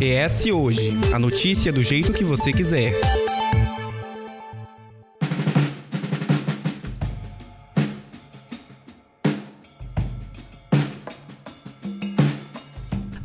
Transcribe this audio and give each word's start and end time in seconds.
ES 0.00 0.46
Hoje 0.46 0.96
a 1.12 1.18
notícia 1.18 1.72
do 1.72 1.82
jeito 1.82 2.12
que 2.12 2.24
você 2.24 2.52
quiser. 2.52 2.92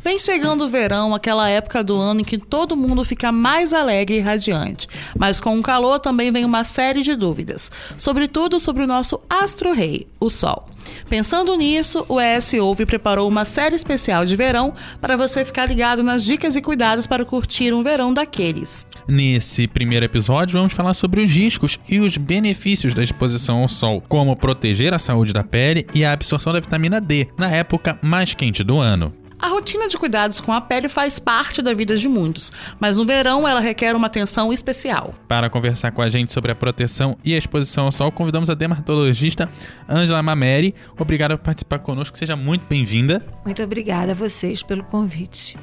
Vem 0.02 0.18
chegando 0.18 0.64
o 0.64 0.68
verão, 0.68 1.14
aquela 1.14 1.48
época 1.48 1.84
do 1.84 1.96
ano 1.96 2.22
em 2.22 2.24
que 2.24 2.36
todo 2.36 2.76
mundo 2.76 3.04
fica 3.04 3.30
mais 3.30 3.72
alegre 3.72 4.16
e 4.16 4.20
radiante. 4.20 4.88
Mas 5.16 5.40
com 5.40 5.56
o 5.56 5.62
calor 5.62 6.00
também 6.00 6.32
vem 6.32 6.44
uma 6.44 6.64
série 6.64 7.02
de 7.02 7.14
dúvidas, 7.14 7.70
sobretudo 7.96 8.58
sobre 8.58 8.82
o 8.82 8.86
nosso 8.88 9.20
astro-rei, 9.28 10.08
o 10.18 10.28
Sol. 10.28 10.66
Pensando 11.10 11.56
nisso, 11.56 12.06
o 12.08 12.20
ES 12.20 12.54
Ouve 12.54 12.86
preparou 12.86 13.28
uma 13.28 13.44
série 13.44 13.74
especial 13.74 14.24
de 14.24 14.36
verão 14.36 14.72
para 15.00 15.16
você 15.16 15.44
ficar 15.44 15.66
ligado 15.66 16.04
nas 16.04 16.24
dicas 16.24 16.54
e 16.54 16.62
cuidados 16.62 17.04
para 17.04 17.24
curtir 17.24 17.74
um 17.74 17.82
verão 17.82 18.14
daqueles. 18.14 18.86
Nesse 19.08 19.66
primeiro 19.66 20.06
episódio, 20.06 20.56
vamos 20.56 20.72
falar 20.72 20.94
sobre 20.94 21.20
os 21.20 21.28
riscos 21.28 21.80
e 21.88 21.98
os 21.98 22.16
benefícios 22.16 22.94
da 22.94 23.02
exposição 23.02 23.58
ao 23.62 23.68
sol, 23.68 24.00
como 24.08 24.36
proteger 24.36 24.94
a 24.94 25.00
saúde 25.00 25.32
da 25.32 25.42
pele 25.42 25.84
e 25.92 26.04
a 26.04 26.12
absorção 26.12 26.52
da 26.52 26.60
vitamina 26.60 27.00
D 27.00 27.26
na 27.36 27.50
época 27.50 27.98
mais 28.00 28.32
quente 28.32 28.62
do 28.62 28.78
ano. 28.78 29.12
A 29.42 29.48
rotina 29.48 29.88
de 29.88 29.96
cuidados 29.96 30.38
com 30.38 30.52
a 30.52 30.60
pele 30.60 30.86
faz 30.86 31.18
parte 31.18 31.62
da 31.62 31.72
vida 31.72 31.96
de 31.96 32.06
muitos, 32.06 32.52
mas 32.78 32.98
no 32.98 33.06
verão 33.06 33.48
ela 33.48 33.60
requer 33.60 33.96
uma 33.96 34.06
atenção 34.06 34.52
especial. 34.52 35.14
Para 35.26 35.48
conversar 35.48 35.92
com 35.92 36.02
a 36.02 36.10
gente 36.10 36.30
sobre 36.30 36.52
a 36.52 36.54
proteção 36.54 37.16
e 37.24 37.34
a 37.34 37.38
exposição 37.38 37.86
ao 37.86 37.92
sol, 37.92 38.12
convidamos 38.12 38.50
a 38.50 38.54
dermatologista 38.54 39.50
Angela 39.88 40.22
Mameri. 40.22 40.74
Obrigada 40.98 41.38
por 41.38 41.44
participar 41.44 41.78
conosco, 41.78 42.18
seja 42.18 42.36
muito 42.36 42.66
bem-vinda. 42.66 43.24
Muito 43.42 43.62
obrigada 43.62 44.12
a 44.12 44.14
vocês 44.14 44.62
pelo 44.62 44.84
convite. 44.84 45.56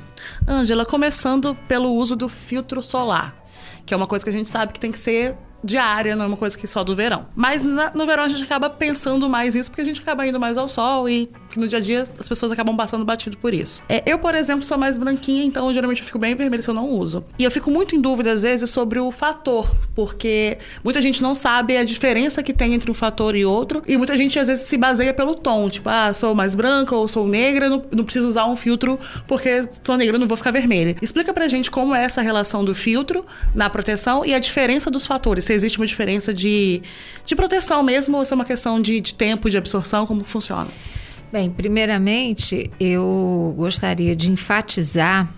Ângela, 0.47 0.83
começando 0.83 1.53
pelo 1.67 1.93
uso 1.93 2.15
do 2.15 2.27
filtro 2.27 2.81
solar, 2.81 3.35
que 3.85 3.93
é 3.93 3.97
uma 3.97 4.07
coisa 4.07 4.25
que 4.25 4.29
a 4.29 4.33
gente 4.33 4.49
sabe 4.49 4.73
que 4.73 4.79
tem 4.79 4.91
que 4.91 4.99
ser 4.99 5.37
diária, 5.63 6.15
não 6.15 6.25
é 6.25 6.27
uma 6.27 6.37
coisa 6.37 6.57
que 6.57 6.67
só 6.67 6.83
do 6.83 6.95
verão. 6.95 7.25
Mas 7.35 7.63
na, 7.63 7.91
no 7.93 8.05
verão 8.05 8.23
a 8.23 8.29
gente 8.29 8.43
acaba 8.43 8.69
pensando 8.69 9.29
mais 9.29 9.55
isso 9.55 9.69
porque 9.69 9.81
a 9.81 9.85
gente 9.85 10.01
acaba 10.01 10.25
indo 10.25 10.39
mais 10.39 10.57
ao 10.57 10.67
sol 10.67 11.09
e 11.09 11.29
no 11.55 11.67
dia 11.67 11.79
a 11.79 11.81
dia 11.81 12.07
as 12.19 12.27
pessoas 12.27 12.51
acabam 12.51 12.75
passando 12.75 13.03
batido 13.03 13.37
por 13.37 13.53
isso. 13.53 13.81
É, 13.89 14.03
eu, 14.05 14.19
por 14.19 14.35
exemplo, 14.35 14.63
sou 14.63 14.77
mais 14.77 14.97
branquinha, 14.97 15.43
então 15.43 15.71
geralmente 15.73 16.01
eu 16.01 16.05
fico 16.05 16.19
bem 16.19 16.35
vermelha 16.35 16.61
se 16.61 16.69
eu 16.69 16.73
não 16.73 16.89
uso. 16.89 17.25
E 17.39 17.43
eu 17.43 17.51
fico 17.51 17.71
muito 17.71 17.95
em 17.95 18.01
dúvida 18.01 18.31
às 18.31 18.43
vezes 18.43 18.69
sobre 18.69 18.99
o 18.99 19.11
fator, 19.11 19.69
porque 19.95 20.57
muita 20.83 21.01
gente 21.01 21.21
não 21.21 21.33
sabe 21.33 21.77
a 21.77 21.83
diferença 21.83 22.43
que 22.43 22.53
tem 22.53 22.73
entre 22.73 22.91
um 22.91 22.93
fator 22.93 23.35
e 23.35 23.45
outro, 23.45 23.81
e 23.87 23.97
muita 23.97 24.15
gente 24.17 24.37
às 24.37 24.47
vezes 24.47 24.67
se 24.67 24.77
baseia 24.77 25.13
pelo 25.13 25.35
tom, 25.35 25.69
tipo, 25.69 25.89
ah, 25.89 26.13
sou 26.13 26.35
mais 26.35 26.53
branca 26.53 26.95
ou 26.95 27.07
sou 27.07 27.27
negra, 27.27 27.69
não, 27.69 27.83
não 27.91 28.03
preciso 28.03 28.27
usar 28.27 28.45
um 28.45 28.55
filtro 28.55 28.99
porque 29.27 29.67
sou 29.83 29.97
negra, 29.97 30.17
não 30.17 30.27
vou 30.27 30.37
ficar 30.37 30.51
vermelha. 30.51 30.95
Explica 31.01 31.33
pra 31.33 31.47
gente 31.47 31.71
como 31.71 31.95
é 31.95 32.03
essa 32.03 32.21
relação 32.21 32.63
do 32.63 32.75
filtro 32.75 33.25
na 33.55 33.69
proteção 33.69 34.25
e 34.25 34.33
a 34.33 34.39
diferença 34.39 34.91
dos 34.91 35.05
fatores 35.05 35.46
se 35.47 35.53
existe 35.53 35.77
uma 35.77 35.87
diferença 35.87 36.33
de, 36.33 36.81
de 37.25 37.35
proteção 37.35 37.81
mesmo 37.81 38.17
ou 38.17 38.25
se 38.25 38.33
é 38.33 38.35
uma 38.35 38.45
questão 38.45 38.81
de, 38.81 38.99
de 38.99 39.13
tempo, 39.13 39.49
de 39.49 39.57
absorção, 39.57 40.05
como 40.05 40.23
funciona? 40.23 40.69
Bem, 41.31 41.49
primeiramente, 41.49 42.69
eu 42.79 43.53
gostaria 43.57 44.15
de 44.15 44.31
enfatizar 44.31 45.29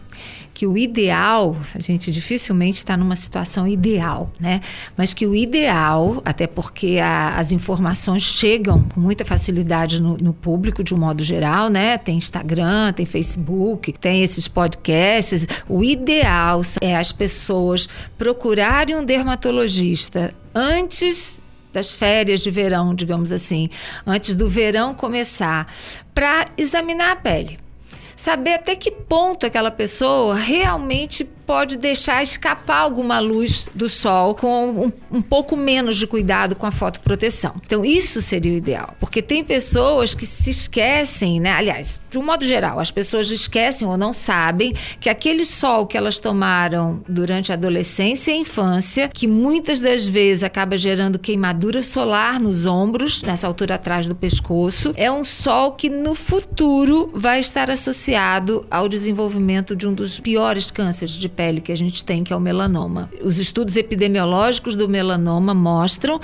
que 0.60 0.68
o 0.68 0.78
ideal, 0.78 1.56
a 1.74 1.80
gente 1.80 2.12
dificilmente 2.12 2.80
está 2.80 2.98
numa 2.98 3.16
situação 3.16 3.66
ideal, 3.66 4.30
né? 4.38 4.60
Mas 4.98 5.14
que 5.14 5.26
o 5.26 5.34
ideal, 5.34 6.22
até 6.26 6.48
porque 6.48 7.00
a, 7.02 7.38
as 7.38 7.54
informações 7.54 8.24
chegam 8.24 8.84
com 8.84 9.00
muita 9.00 9.24
facilidade 9.24 10.02
no, 10.02 10.18
no, 10.18 10.34
público 10.34 10.84
de 10.84 10.94
um 10.94 10.98
modo 10.98 11.24
geral, 11.24 11.70
né? 11.70 11.98
Tem 11.98 12.18
Instagram, 12.18 12.92
tem 12.92 13.06
Facebook, 13.06 13.94
tem 13.94 14.22
esses 14.22 14.50
podcasts. 14.50 15.48
O 15.70 15.82
ideal 15.82 16.60
é 16.82 16.98
as 16.98 17.14
pessoas 17.14 17.88
procurarem 18.18 18.98
um 18.98 19.06
dermatologista 19.06 20.36
antes 20.54 21.42
das 21.72 21.94
férias 21.94 22.42
de 22.42 22.52
verão, 22.52 22.94
digamos 22.94 23.32
assim, 23.32 23.70
antes 24.06 24.36
do 24.36 24.50
verão 24.50 24.94
começar, 24.94 25.74
para 26.14 26.48
examinar 26.58 27.12
a 27.12 27.16
pele. 27.16 27.69
Saber 28.22 28.56
até 28.56 28.76
que 28.76 28.92
ponto 28.92 29.46
aquela 29.46 29.72
pessoa 29.72 30.36
realmente 30.36 31.24
pode 31.24 31.78
deixar 31.78 32.22
escapar 32.22 32.82
alguma 32.82 33.18
luz 33.20 33.70
do 33.74 33.90
sol 33.90 34.36
com 34.36 34.70
um, 34.70 34.92
um, 35.10 35.22
pouco 35.22 35.56
menos 35.56 35.96
de 35.96 36.06
cuidado 36.06 36.54
com 36.54 36.66
a 36.66 36.72
fotoproteção. 36.72 37.56
Então, 37.66 37.84
isso 37.84 38.22
seria 38.22 38.52
o 38.52 38.56
ideal. 38.56 38.94
Porque 39.00 39.22
tem 39.22 39.44
pessoas 39.44 40.14
que 40.14 40.28
se 40.28 40.50
esquecem, 40.50 41.40
né? 41.40 41.52
Aliás, 41.54 42.02
de 42.10 42.18
um 42.18 42.24
modo 42.24 42.44
geral, 42.44 42.80
as 42.80 42.92
pessoas 42.92 43.30
esquecem 43.30 43.88
ou 43.88 43.98
não 43.98 44.14
sabem 44.14 44.74
que 45.00 45.10
aquele 45.10 45.46
sol 45.46 45.86
que 45.86 45.98
elas 45.98 46.20
tomaram 46.20 47.04
durante 47.08 47.52
a 47.52 47.56
adolescência 47.56 48.32
e 48.32 48.36
a 48.36 48.38
infância, 48.38 49.10
que 49.10 49.28
muitas 49.28 49.80
das 49.80 50.08
vezes 50.08 50.44
acaba 50.44 50.78
gerando 50.78 51.20
queimadura 51.20 51.84
solar 51.84 52.40
nos 52.40 52.66
ombros, 52.66 53.22
nessa 53.22 53.46
altura 53.46 53.76
atrás 53.76 54.08
do 54.08 54.16
pescoço, 54.16 54.94
é 54.96 55.12
um 55.12 55.24
sol 55.24 55.74
que 55.74 55.90
no 55.90 56.16
futuro 56.16 57.12
vai 57.14 57.40
estar 57.40 57.70
associado 57.70 58.66
ao 58.72 58.90
desenvolvimento 58.90 59.76
de 59.76 59.88
um 59.88 59.94
dos 59.94 60.20
piores 60.20 60.72
cânceres 60.72 61.14
de 61.14 61.30
pele 61.30 61.62
que 61.62 61.72
a 61.72 61.78
gente 61.78 62.04
tem, 62.04 62.24
que 62.24 62.34
é 62.34 62.36
o 62.36 62.40
melanoma. 62.40 63.10
Os 63.22 63.38
estudos 63.38 63.76
epidemiológicos 63.78 64.76
do 64.76 64.90
melanoma 64.90 65.54
mostram 65.54 66.20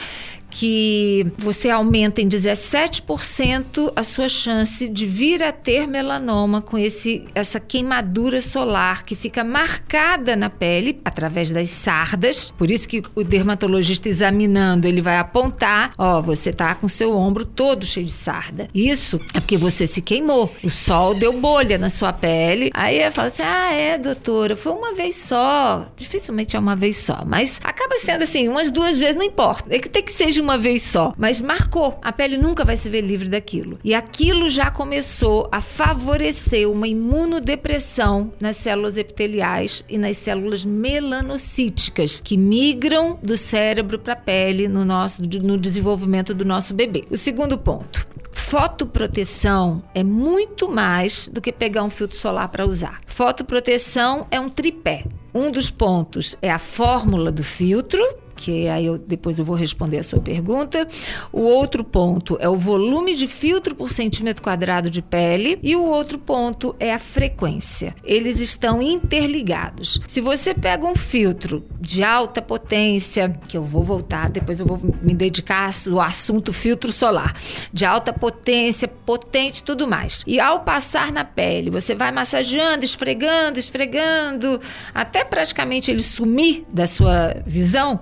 que 0.56 1.28
você 1.38 1.70
aumenta 1.70 2.22
em 2.22 2.30
17% 2.30 3.92
a 3.94 4.04
sua 4.04 4.30
chance 4.30 4.88
de 4.88 5.06
vir 5.06 5.44
a 5.44 5.52
ter 5.52 5.86
melanoma 5.86 6.62
com 6.62 6.78
esse, 6.78 7.26
essa 7.36 7.60
queimadura 7.60 8.42
solar 8.42 9.04
que 9.04 9.16
fica 9.18 9.44
marcada 9.44 10.34
na 10.34 10.50
pele 10.50 11.02
através 11.04 11.52
das 11.52 11.70
sardas. 11.70 12.52
Por 12.52 12.72
isso 12.72 12.88
que 12.88 13.04
o 13.14 13.22
dermatologista 13.22 14.08
examinando, 14.08 14.88
ele 14.88 15.02
vai 15.02 15.18
apontar, 15.18 15.92
ó, 15.98 16.22
você 16.22 16.54
tá 16.54 16.74
com 16.74 16.88
seu 16.88 17.14
ombro 17.18 17.44
todo 17.44 17.86
cheio 17.86 18.06
de 18.06 18.14
sarda. 18.14 18.70
Isso 18.74 19.20
é 19.34 19.42
porque 19.42 19.58
você 19.58 19.86
se 19.86 20.02
queimou. 20.02 20.50
O 20.64 20.70
sol 20.70 21.14
deu 21.16 21.34
bolha 21.34 21.78
na 21.78 21.90
sua 21.90 22.14
pele. 22.14 22.72
Aí 22.74 23.04
eu 23.04 23.12
falo 23.12 23.28
assim: 23.28 23.44
"Ah, 23.44 23.74
é, 23.74 23.98
doutora, 23.98 24.56
foi 24.56 24.72
uma 24.72 24.94
vez 24.94 25.18
só". 25.18 25.86
Dificilmente 25.98 26.56
é 26.56 26.60
uma 26.60 26.78
vez 26.78 26.96
só, 26.96 27.26
mas 27.26 27.60
acaba 27.62 28.00
sendo 28.00 28.24
assim, 28.24 28.48
umas 28.48 28.72
duas 28.72 28.98
vezes 28.98 29.18
não 29.18 29.24
importa. 29.24 29.66
É 29.76 29.80
que 29.80 29.90
tem 29.90 30.02
que 30.02 30.14
seja 30.14 30.45
uma 30.46 30.60
vez 30.60 30.84
só, 30.84 31.12
mas 31.18 31.42
marcou. 31.42 31.98
A 32.04 32.14
pele 32.14 32.38
nunca 32.38 32.64
vai 32.64 32.78
se 32.78 32.88
ver 32.88 33.02
livre 33.02 33.28
daquilo. 33.28 33.80
E 33.84 33.96
aquilo 33.96 34.48
já 34.48 34.70
começou 34.70 35.50
a 35.52 35.60
favorecer 35.60 36.70
uma 36.70 36.88
imunodepressão 36.88 38.32
nas 38.40 38.58
células 38.58 38.96
epiteliais 38.96 39.84
e 39.90 39.98
nas 39.98 40.18
células 40.18 40.64
melanocíticas 40.64 42.22
que 42.24 42.38
migram 42.38 43.18
do 43.24 43.36
cérebro 43.36 43.98
para 43.98 44.14
a 44.14 44.16
pele 44.16 44.68
no 44.68 44.86
nosso 44.86 45.22
no 45.42 45.58
desenvolvimento 45.58 46.34
do 46.34 46.46
nosso 46.46 46.76
bebê. 46.76 47.06
O 47.10 47.18
segundo 47.18 47.58
ponto, 47.58 48.06
fotoproteção 48.32 49.84
é 49.96 50.04
muito 50.04 50.70
mais 50.70 51.28
do 51.28 51.42
que 51.42 51.52
pegar 51.52 51.84
um 51.84 51.90
filtro 51.90 52.18
solar 52.18 52.50
para 52.50 52.68
usar. 52.68 53.02
Fotoproteção 53.08 54.28
é 54.30 54.40
um 54.40 54.50
tripé. 54.50 55.06
Um 55.34 55.50
dos 55.50 55.72
pontos 55.72 56.38
é 56.42 56.52
a 56.52 56.60
fórmula 56.60 57.32
do 57.32 57.44
filtro, 57.44 58.02
que 58.36 58.68
aí 58.68 58.86
eu, 58.86 58.98
depois 58.98 59.40
eu 59.40 59.46
vou 59.46 59.56
responder 59.56 60.00
a 60.00 60.04
sua 60.04 60.20
pergunta. 60.20 60.88
O 61.32 61.42
outro 61.42 61.84
ponto 61.84 62.38
é 62.40 62.50
o 62.50 62.56
volume 62.56 63.16
de 63.16 63.28
filtro 63.28 63.74
por 63.74 63.90
centímetro 63.90 64.44
quadrado 64.44 64.90
de 64.90 65.02
pele 65.02 65.58
e 65.64 65.76
o 65.76 65.84
outro 65.84 66.20
ponto 66.20 66.76
é 66.80 66.94
a 66.94 67.00
frequência. 67.00 67.96
Eles 68.04 68.40
estão 68.40 68.82
interligados. 68.82 70.00
Se 70.08 70.22
você 70.22 70.54
pega 70.54 70.86
um 70.86 70.96
filtro 70.96 71.66
de 71.80 72.04
alta 72.04 72.42
potência, 72.42 73.30
que 73.48 73.58
eu 73.58 73.64
vou 73.64 73.84
voltar, 73.84 74.30
depois 74.30 74.60
eu 74.60 74.66
vou 74.66 74.80
me 75.02 75.14
dedicar 75.14 75.72
ao 75.92 76.02
assunto 76.02 76.52
filtro 76.52 76.92
solar, 76.92 77.34
de 77.72 77.86
alta 77.86 78.12
potência, 78.12 78.88
potente, 78.88 79.64
tudo 79.64 79.88
mais. 79.88 80.24
E 80.28 80.40
ao 80.40 80.62
passar 80.62 81.12
na 81.12 81.24
pele, 81.24 81.70
você 81.70 81.96
vai 81.96 82.12
massageando, 82.12 82.84
esfregando, 82.84 83.60
esfregando, 83.60 84.60
até 84.94 85.24
praticamente 85.24 85.92
ele 85.92 86.04
sumir 86.04 86.66
da 86.72 86.88
sua 86.88 87.36
visão 87.46 88.02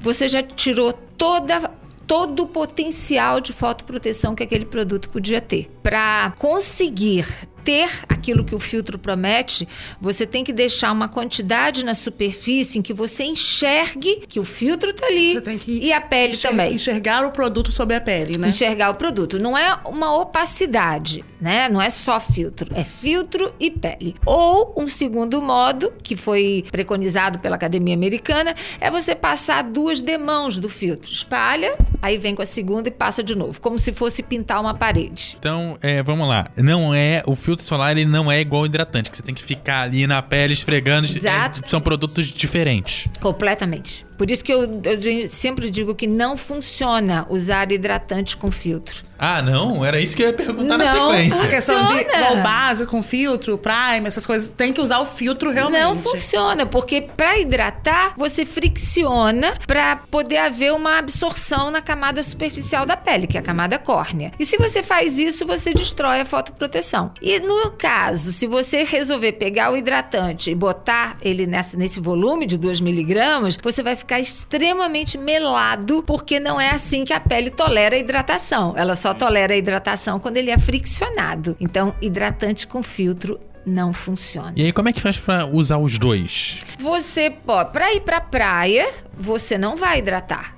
você 0.00 0.28
já 0.28 0.42
tirou 0.42 0.92
toda 0.92 1.70
todo 2.06 2.44
o 2.44 2.46
potencial 2.46 3.38
de 3.38 3.52
fotoproteção 3.52 4.34
que 4.34 4.42
aquele 4.42 4.64
produto 4.64 5.10
podia 5.10 5.42
ter. 5.42 5.70
Para 5.82 6.32
conseguir 6.38 7.26
ter 7.64 8.00
aquilo 8.08 8.44
que 8.44 8.54
o 8.54 8.58
filtro 8.58 8.98
promete, 8.98 9.68
você 10.00 10.26
tem 10.26 10.44
que 10.44 10.52
deixar 10.52 10.92
uma 10.92 11.08
quantidade 11.08 11.84
na 11.84 11.94
superfície 11.94 12.78
em 12.78 12.82
que 12.82 12.92
você 12.92 13.24
enxergue 13.24 14.22
que 14.28 14.40
o 14.40 14.44
filtro 14.44 14.90
está 14.90 15.06
ali 15.06 15.38
e 15.68 15.92
a 15.92 16.00
pele 16.00 16.32
enxer 16.32 16.50
também. 16.50 16.74
Enxergar 16.74 17.24
o 17.24 17.30
produto 17.30 17.72
sob 17.72 17.94
a 17.94 18.00
pele, 18.00 18.38
né? 18.38 18.48
Enxergar 18.48 18.90
o 18.90 18.94
produto. 18.94 19.38
Não 19.38 19.56
é 19.56 19.78
uma 19.84 20.14
opacidade, 20.16 21.24
né? 21.40 21.68
Não 21.68 21.80
é 21.80 21.90
só 21.90 22.18
filtro, 22.20 22.70
é 22.74 22.84
filtro 22.84 23.52
e 23.58 23.70
pele. 23.70 24.14
Ou 24.24 24.74
um 24.76 24.88
segundo 24.88 25.40
modo, 25.40 25.92
que 26.02 26.16
foi 26.16 26.64
preconizado 26.70 27.38
pela 27.38 27.56
Academia 27.56 27.94
Americana, 27.94 28.54
é 28.80 28.90
você 28.90 29.14
passar 29.14 29.62
duas 29.64 30.00
demãos 30.00 30.58
do 30.58 30.68
filtro. 30.68 31.10
Espalha, 31.10 31.76
aí 32.00 32.18
vem 32.18 32.34
com 32.34 32.42
a 32.42 32.46
segunda 32.46 32.88
e 32.88 32.92
passa 32.92 33.22
de 33.22 33.36
novo, 33.36 33.60
como 33.60 33.78
se 33.78 33.92
fosse 33.92 34.22
pintar 34.22 34.60
uma 34.60 34.74
parede. 34.74 35.36
Então, 35.38 35.78
é, 35.80 36.02
vamos 36.02 36.28
lá. 36.28 36.46
Não 36.56 36.94
é 36.94 37.22
o 37.26 37.34
filtro 37.34 37.57
produto 37.58 37.62
solar 37.62 37.96
ele 37.96 38.06
não 38.06 38.30
é 38.30 38.40
igual 38.40 38.62
ao 38.62 38.66
hidratante, 38.66 39.10
que 39.10 39.16
você 39.16 39.22
tem 39.22 39.34
que 39.34 39.42
ficar 39.42 39.82
ali 39.82 40.06
na 40.06 40.22
pele 40.22 40.52
esfregando. 40.52 41.06
Exato. 41.06 41.60
É, 41.64 41.68
são 41.68 41.80
produtos 41.80 42.26
diferentes. 42.26 43.08
Completamente. 43.20 44.06
Por 44.18 44.30
isso 44.30 44.44
que 44.44 44.52
eu, 44.52 44.62
eu 44.84 45.28
sempre 45.28 45.70
digo 45.70 45.94
que 45.94 46.06
não 46.06 46.36
funciona 46.36 47.24
usar 47.30 47.70
hidratante 47.72 48.36
com 48.36 48.50
filtro. 48.50 49.08
Ah, 49.18 49.42
não? 49.42 49.84
Era 49.84 49.98
isso 50.00 50.16
que 50.16 50.22
eu 50.22 50.28
ia 50.28 50.32
perguntar 50.32 50.78
na 50.78 50.84
Não. 50.84 51.10
sequência. 51.10 51.44
A 51.44 51.48
questão 51.48 51.86
de 51.86 52.04
base 52.42 52.86
com 52.86 53.02
filtro, 53.02 53.58
prime, 53.58 54.06
essas 54.06 54.24
coisas, 54.24 54.52
tem 54.52 54.72
que 54.72 54.80
usar 54.80 55.00
o 55.00 55.06
filtro 55.06 55.50
realmente. 55.50 55.82
Não 55.82 55.96
funciona, 55.96 56.64
porque 56.64 57.00
para 57.00 57.38
hidratar, 57.38 58.14
você 58.16 58.46
fricciona 58.46 59.54
para 59.66 59.96
poder 59.96 60.38
haver 60.38 60.72
uma 60.72 60.98
absorção 60.98 61.70
na 61.70 61.80
camada 61.80 62.22
superficial 62.22 62.86
da 62.86 62.96
pele, 62.96 63.26
que 63.26 63.36
é 63.36 63.40
a 63.40 63.42
camada 63.42 63.78
córnea. 63.78 64.30
E 64.38 64.44
se 64.44 64.56
você 64.56 64.82
faz 64.82 65.18
isso, 65.18 65.44
você 65.46 65.74
destrói 65.74 66.20
a 66.20 66.24
fotoproteção. 66.24 67.12
E 67.20 67.40
no 67.40 67.72
caso, 67.72 68.32
se 68.32 68.46
você 68.46 68.84
resolver 68.84 69.32
pegar 69.32 69.72
o 69.72 69.76
hidratante 69.76 70.50
e 70.50 70.54
botar 70.54 71.16
ele 71.20 71.46
nessa, 71.46 71.76
nesse 71.76 71.98
volume 71.98 72.46
de 72.46 72.56
2 72.56 72.80
miligramas, 72.80 73.58
você 73.60 73.82
vai 73.82 73.96
ficar 73.96 74.07
extremamente 74.16 75.18
melado, 75.18 76.02
porque 76.04 76.38
não 76.38 76.60
é 76.60 76.70
assim 76.70 77.04
que 77.04 77.12
a 77.12 77.18
pele 77.18 77.50
tolera 77.50 77.96
a 77.96 77.98
hidratação. 77.98 78.74
Ela 78.76 78.94
só 78.94 79.12
tolera 79.12 79.54
a 79.54 79.56
hidratação 79.56 80.20
quando 80.20 80.36
ele 80.36 80.50
é 80.50 80.58
friccionado. 80.58 81.56
Então, 81.58 81.94
hidratante 82.00 82.66
com 82.66 82.82
filtro 82.82 83.38
não 83.66 83.92
funciona. 83.92 84.52
E 84.56 84.64
aí, 84.64 84.72
como 84.72 84.88
é 84.88 84.92
que 84.92 85.00
faz 85.00 85.18
pra 85.18 85.46
usar 85.46 85.78
os 85.78 85.98
dois? 85.98 86.58
Você 86.78 87.30
pode, 87.30 87.72
para 87.72 87.92
ir 87.94 88.00
pra 88.00 88.20
praia, 88.20 88.88
você 89.16 89.58
não 89.58 89.76
vai 89.76 89.98
hidratar. 89.98 90.57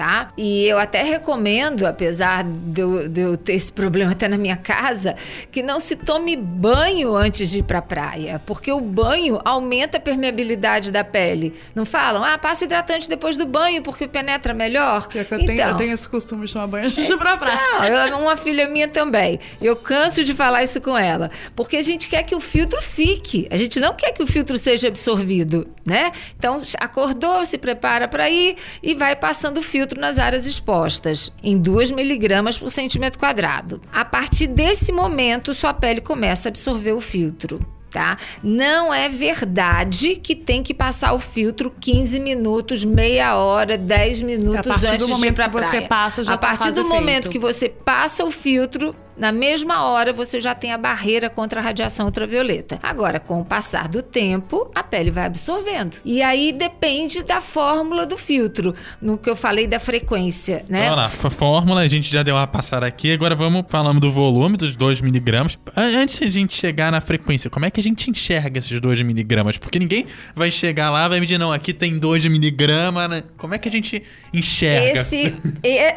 Tá? 0.00 0.28
E 0.34 0.64
eu 0.66 0.78
até 0.78 1.02
recomendo, 1.02 1.84
apesar 1.84 2.42
de 2.42 2.80
eu, 2.80 3.06
de 3.06 3.20
eu 3.20 3.36
ter 3.36 3.52
esse 3.52 3.70
problema 3.70 4.12
até 4.12 4.28
na 4.28 4.38
minha 4.38 4.56
casa, 4.56 5.14
que 5.52 5.62
não 5.62 5.78
se 5.78 5.94
tome 5.94 6.34
banho 6.36 7.14
antes 7.14 7.50
de 7.50 7.58
ir 7.58 7.64
pra 7.64 7.82
praia, 7.82 8.40
porque 8.46 8.72
o 8.72 8.80
banho 8.80 9.38
aumenta 9.44 9.98
a 9.98 10.00
permeabilidade 10.00 10.90
da 10.90 11.04
pele. 11.04 11.52
Não 11.74 11.84
falam, 11.84 12.24
ah, 12.24 12.38
passa 12.38 12.64
hidratante 12.64 13.10
depois 13.10 13.36
do 13.36 13.44
banho 13.44 13.82
porque 13.82 14.08
penetra 14.08 14.54
melhor. 14.54 15.06
Eu, 15.14 15.38
tenho, 15.46 15.60
eu 15.72 15.76
tenho 15.76 15.92
esse 15.92 16.08
costume 16.08 16.46
de 16.46 16.52
tomar 16.54 16.66
banho 16.68 16.86
antes 16.86 17.04
de 17.04 17.12
ir 17.12 17.18
pra 17.18 17.36
praia. 17.36 17.60
Não, 17.60 17.84
eu- 17.84 18.18
uma 18.20 18.38
filha 18.38 18.66
minha 18.70 18.88
também. 18.88 19.38
Eu 19.60 19.76
canso 19.76 20.24
de 20.24 20.32
falar 20.32 20.62
isso 20.62 20.80
com 20.80 20.96
ela. 20.96 21.30
Porque 21.54 21.76
a 21.76 21.82
gente 21.82 22.08
quer 22.08 22.22
que 22.22 22.34
o 22.34 22.40
filtro 22.40 22.80
fique. 22.80 23.46
A 23.50 23.56
gente 23.58 23.78
não 23.78 23.92
quer 23.92 24.12
que 24.12 24.22
o 24.22 24.26
filtro 24.26 24.56
seja 24.56 24.88
absorvido, 24.88 25.68
né? 25.84 26.10
Então, 26.38 26.62
acordou, 26.78 27.44
se 27.44 27.58
prepara 27.58 28.08
para 28.08 28.30
ir 28.30 28.56
e 28.82 28.94
vai 28.94 29.14
passando 29.14 29.58
o 29.58 29.62
filtro 29.62 29.89
nas 29.98 30.18
áreas 30.18 30.46
expostas, 30.46 31.32
em 31.42 31.56
2 31.56 31.90
miligramas 31.90 32.58
por 32.58 32.70
centímetro 32.70 33.18
quadrado. 33.18 33.80
A 33.92 34.04
partir 34.04 34.46
desse 34.46 34.92
momento, 34.92 35.54
sua 35.54 35.72
pele 35.72 36.00
começa 36.00 36.48
a 36.48 36.50
absorver 36.50 36.92
o 36.92 37.00
filtro. 37.00 37.58
Tá? 37.90 38.16
Não 38.40 38.94
é 38.94 39.08
verdade 39.08 40.14
que 40.14 40.36
tem 40.36 40.62
que 40.62 40.72
passar 40.72 41.12
o 41.12 41.18
filtro 41.18 41.74
15 41.80 42.20
minutos, 42.20 42.84
meia 42.84 43.34
hora, 43.34 43.76
10 43.76 44.22
minutos 44.22 44.62
partir 44.64 44.96
do 44.96 45.04
antes 45.06 45.18
de 45.18 45.26
ir 45.26 45.34
que 45.34 45.48
você 45.48 45.70
praia. 45.76 45.88
passa, 45.88 46.22
A 46.22 46.24
tá 46.24 46.38
partir 46.38 46.70
do 46.70 46.84
momento 46.84 47.28
que 47.28 47.38
você 47.38 47.68
passa 47.68 48.24
o 48.24 48.30
filtro, 48.30 48.94
na 49.20 49.30
mesma 49.30 49.84
hora 49.84 50.12
você 50.12 50.40
já 50.40 50.54
tem 50.54 50.72
a 50.72 50.78
barreira 50.78 51.28
contra 51.30 51.60
a 51.60 51.62
radiação 51.62 52.06
ultravioleta. 52.06 52.78
Agora, 52.82 53.20
com 53.20 53.40
o 53.40 53.44
passar 53.44 53.86
do 53.86 54.02
tempo, 54.02 54.70
a 54.74 54.82
pele 54.82 55.10
vai 55.10 55.26
absorvendo. 55.26 55.98
E 56.04 56.22
aí 56.22 56.52
depende 56.52 57.22
da 57.22 57.40
fórmula 57.40 58.06
do 58.06 58.16
filtro, 58.16 58.74
no 59.00 59.18
que 59.18 59.28
eu 59.28 59.36
falei 59.36 59.66
da 59.66 59.78
frequência, 59.78 60.64
né? 60.68 60.86
Então, 60.86 60.96
Vamos 60.96 61.22
lá, 61.22 61.30
fórmula, 61.30 61.80
a 61.82 61.88
gente 61.88 62.10
já 62.10 62.22
deu 62.22 62.34
uma 62.34 62.46
passada 62.46 62.86
aqui, 62.86 63.12
agora 63.12 63.34
vamos 63.34 63.64
falando 63.68 64.00
do 64.00 64.10
volume, 64.10 64.56
dos 64.56 64.74
2 64.74 65.00
miligramas. 65.00 65.58
An- 65.76 66.00
Antes 66.00 66.18
de 66.18 66.24
a 66.26 66.30
gente 66.30 66.54
chegar 66.56 66.90
na 66.90 67.00
frequência, 67.00 67.50
como 67.50 67.66
é 67.66 67.70
que 67.70 67.78
a 67.78 67.82
gente 67.82 68.10
enxerga 68.10 68.58
esses 68.58 68.80
2 68.80 69.02
miligramas? 69.02 69.58
Porque 69.58 69.78
ninguém 69.78 70.06
vai 70.34 70.50
chegar 70.50 70.88
lá 70.90 71.04
e 71.04 71.08
vai 71.10 71.20
medir, 71.20 71.38
não, 71.38 71.52
aqui 71.52 71.74
tem 71.74 71.98
2 71.98 72.24
miligramas, 72.24 73.08
né? 73.10 73.22
Como 73.36 73.54
é 73.54 73.58
que 73.58 73.68
a 73.68 73.72
gente 73.72 74.02
enxerga? 74.32 75.00
Esse, 75.00 75.34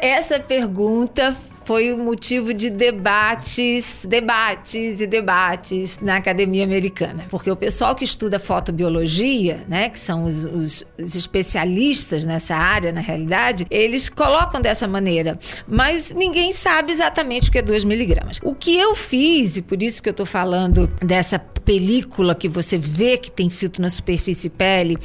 essa 0.02 0.38
pergunta 0.40 1.34
foi 1.64 1.92
o 1.92 1.98
motivo 1.98 2.52
de 2.52 2.70
debates, 2.70 4.04
debates 4.08 5.00
e 5.00 5.06
debates 5.06 5.98
na 6.00 6.16
academia 6.16 6.64
americana. 6.64 7.26
Porque 7.30 7.50
o 7.50 7.56
pessoal 7.56 7.94
que 7.94 8.04
estuda 8.04 8.38
fotobiologia, 8.38 9.64
né, 9.68 9.88
que 9.88 9.98
são 9.98 10.24
os, 10.24 10.44
os- 10.44 10.84
os 11.00 11.14
especialistas 11.16 12.24
nessa 12.24 12.54
área, 12.54 12.92
na 12.92 13.00
realidade, 13.00 13.66
eles 13.70 14.08
colocam 14.08 14.60
dessa 14.60 14.86
maneira. 14.86 15.38
Mas 15.66 16.12
ninguém 16.12 16.52
sabe 16.52 16.92
exatamente 16.92 17.48
o 17.48 17.52
que 17.52 17.58
é 17.58 17.62
2 17.62 17.84
miligramas. 17.84 18.40
O 18.42 18.54
que 18.54 18.76
eu 18.78 18.94
fiz, 18.94 19.56
e 19.56 19.62
por 19.62 19.82
isso 19.82 20.02
que 20.02 20.08
eu 20.08 20.12
estou 20.12 20.26
falando 20.26 20.86
dessa 21.04 21.38
película 21.64 22.34
que 22.34 22.48
você 22.48 22.76
vê 22.76 23.16
que 23.16 23.30
tem 23.30 23.48
filtro 23.48 23.80
na 23.80 23.90
superfície 23.90 24.50
pele, 24.50 24.98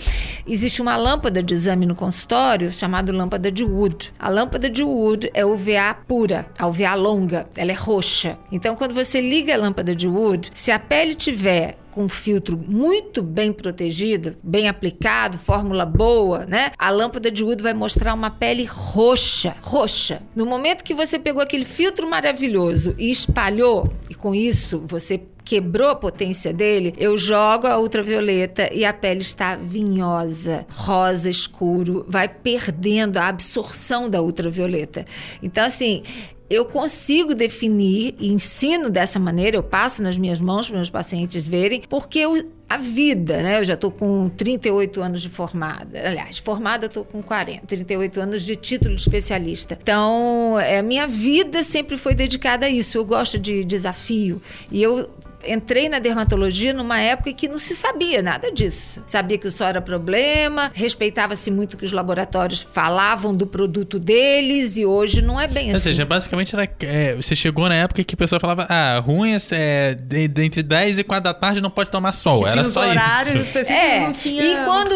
existe 0.47 0.81
uma 0.81 0.97
lâmpada 0.97 1.41
de 1.41 1.53
exame 1.53 1.85
no 1.85 1.95
consultório 1.95 2.71
chamada 2.71 3.11
lâmpada 3.11 3.51
de 3.51 3.63
Wood. 3.63 4.13
A 4.19 4.29
lâmpada 4.29 4.69
de 4.69 4.83
Wood 4.83 5.29
é 5.33 5.45
UVA 5.45 5.93
pura, 6.07 6.45
a 6.57 6.67
UVA 6.67 6.95
longa, 6.95 7.47
ela 7.55 7.71
é 7.71 7.75
roxa. 7.75 8.37
Então, 8.51 8.75
quando 8.75 8.93
você 8.93 9.21
liga 9.21 9.53
a 9.53 9.57
lâmpada 9.57 9.95
de 9.95 10.07
Wood, 10.07 10.51
se 10.53 10.71
a 10.71 10.79
pele 10.79 11.15
tiver 11.15 11.77
com 11.99 12.05
um 12.05 12.07
filtro 12.07 12.57
muito 12.57 13.21
bem 13.21 13.51
protegido, 13.51 14.37
bem 14.41 14.69
aplicado, 14.69 15.37
fórmula 15.37 15.85
boa, 15.85 16.45
né? 16.45 16.71
A 16.79 16.89
lâmpada 16.89 17.29
de 17.29 17.43
Wood 17.43 17.61
vai 17.61 17.73
mostrar 17.73 18.13
uma 18.13 18.29
pele 18.29 18.63
roxa, 18.63 19.53
roxa. 19.61 20.21
No 20.33 20.45
momento 20.45 20.81
que 20.81 20.93
você 20.93 21.19
pegou 21.19 21.41
aquele 21.41 21.65
filtro 21.65 22.09
maravilhoso 22.09 22.95
e 22.97 23.11
espalhou, 23.11 23.91
e 24.09 24.15
com 24.15 24.33
isso 24.33 24.81
você 24.87 25.19
quebrou 25.43 25.89
a 25.89 25.95
potência 25.95 26.53
dele, 26.53 26.93
eu 26.97 27.17
jogo 27.17 27.67
a 27.67 27.77
ultravioleta 27.77 28.73
e 28.73 28.85
a 28.85 28.93
pele 28.93 29.19
está 29.19 29.57
vinhosa, 29.57 30.65
rosa 30.73 31.29
escuro, 31.29 32.05
vai 32.07 32.29
perdendo 32.29 33.17
a 33.17 33.27
absorção 33.27 34.09
da 34.09 34.21
ultravioleta. 34.21 35.03
Então, 35.43 35.65
assim, 35.65 36.03
eu 36.49 36.65
consigo 36.65 37.35
definir 37.35 38.15
e 38.19 38.29
ensino 38.31 38.89
dessa 38.89 39.19
maneira, 39.19 39.55
eu 39.57 39.63
passo 39.63 40.01
nas 40.01 40.17
minhas 40.17 40.39
mãos 40.39 40.67
para 40.67 40.77
meus 40.77 40.89
pacientes 40.89 41.47
verem, 41.47 41.81
porque 41.87 42.19
eu- 42.19 42.43
a 42.69 42.77
vida, 42.77 43.41
né? 43.41 43.59
Eu 43.59 43.65
já 43.65 43.73
estou 43.73 43.91
com 43.91 44.29
38 44.29 45.01
anos 45.01 45.21
de 45.21 45.29
formada. 45.29 45.99
Aliás, 46.07 46.37
formada 46.37 46.85
eu 46.85 46.87
estou 46.87 47.03
com 47.03 47.21
40, 47.23 47.65
38 47.65 48.21
anos 48.21 48.45
de 48.45 48.55
título 48.55 48.95
de 48.95 49.01
especialista. 49.01 49.77
Então, 49.81 50.59
é, 50.59 50.81
minha 50.83 51.07
vida 51.07 51.63
sempre 51.63 51.97
foi 51.97 52.13
dedicada 52.13 52.67
a 52.67 52.69
isso. 52.69 52.97
Eu 52.97 53.05
gosto 53.05 53.39
de 53.39 53.65
desafio. 53.65 54.39
E 54.71 54.83
eu 54.83 55.09
entrei 55.47 55.87
na 55.87 55.99
dermatologia 55.99 56.73
numa 56.73 56.99
época 56.99 57.31
que 57.33 57.47
não 57.47 57.57
se 57.57 57.75
sabia 57.75 58.21
nada 58.21 58.51
disso. 58.51 59.01
Sabia 59.05 59.37
que 59.37 59.47
o 59.47 59.51
sol 59.51 59.67
era 59.67 59.81
problema, 59.81 60.71
respeitava-se 60.73 61.49
muito 61.49 61.77
que 61.77 61.85
os 61.85 61.91
laboratórios 61.91 62.61
falavam 62.61 63.33
do 63.33 63.47
produto 63.47 63.99
deles 63.99 64.77
e 64.77 64.85
hoje 64.85 65.21
não 65.21 65.39
é 65.39 65.47
bem 65.47 65.69
Ou 65.69 65.77
assim. 65.77 65.89
seja, 65.89 66.05
basicamente 66.05 66.53
era, 66.55 66.69
é, 66.81 67.15
você 67.15 67.35
chegou 67.35 67.67
na 67.69 67.75
época 67.75 68.03
que 68.03 68.13
o 68.13 68.17
pessoal 68.17 68.39
falava, 68.39 68.65
ah, 68.69 68.99
ruim 68.99 69.33
é, 69.33 69.37
é 69.51 69.93
de, 69.95 70.27
de 70.27 70.43
entre 70.43 70.63
10 70.63 70.99
e 70.99 71.03
4 71.03 71.23
da 71.23 71.33
tarde 71.33 71.61
não 71.61 71.69
pode 71.69 71.89
tomar 71.89 72.13
sol. 72.13 72.47
Era 72.47 72.58
tinha 72.63 72.69
os 72.69 72.77
horários 72.77 73.29
isso. 73.29 73.41
específicos, 73.41 73.83
É, 73.83 73.99
não 74.01 74.13
tinha 74.13 74.43
e 74.43 74.65
quando 74.65 74.91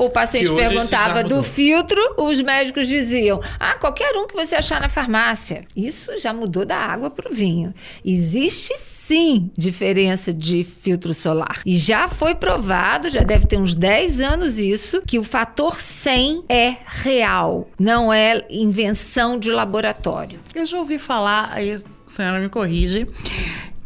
o, 0.00 0.04
o 0.06 0.10
paciente 0.10 0.52
perguntava 0.52 1.22
do 1.22 1.42
filtro, 1.42 2.00
os 2.18 2.40
médicos 2.40 2.88
diziam: 2.88 3.40
ah, 3.58 3.74
qualquer 3.74 4.16
um 4.16 4.26
que 4.26 4.34
você 4.34 4.54
achar 4.56 4.80
na 4.80 4.88
farmácia. 4.88 5.62
Isso 5.76 6.16
já 6.18 6.32
mudou 6.32 6.64
da 6.64 6.76
água 6.76 7.10
para 7.10 7.30
o 7.30 7.34
vinho. 7.34 7.74
Existe 8.04 8.74
sim 8.76 9.50
diferença 9.56 10.32
de 10.32 10.64
filtro 10.64 11.14
solar. 11.14 11.60
E 11.64 11.76
já 11.76 12.08
foi 12.08 12.34
provado, 12.34 13.08
já 13.08 13.22
deve 13.22 13.46
ter 13.46 13.56
uns 13.58 13.74
10 13.74 14.20
anos 14.20 14.58
isso, 14.58 15.02
que 15.06 15.18
o 15.18 15.24
fator 15.24 15.80
100 15.80 16.44
é 16.48 16.76
real, 16.86 17.68
não 17.78 18.12
é 18.12 18.44
invenção 18.50 19.38
de 19.38 19.50
laboratório. 19.50 20.40
Eu 20.54 20.66
já 20.66 20.78
ouvi 20.78 20.98
falar, 20.98 21.50
aí 21.52 21.72
a 21.72 21.78
senhora 22.06 22.40
me 22.40 22.48
corrige, 22.48 23.06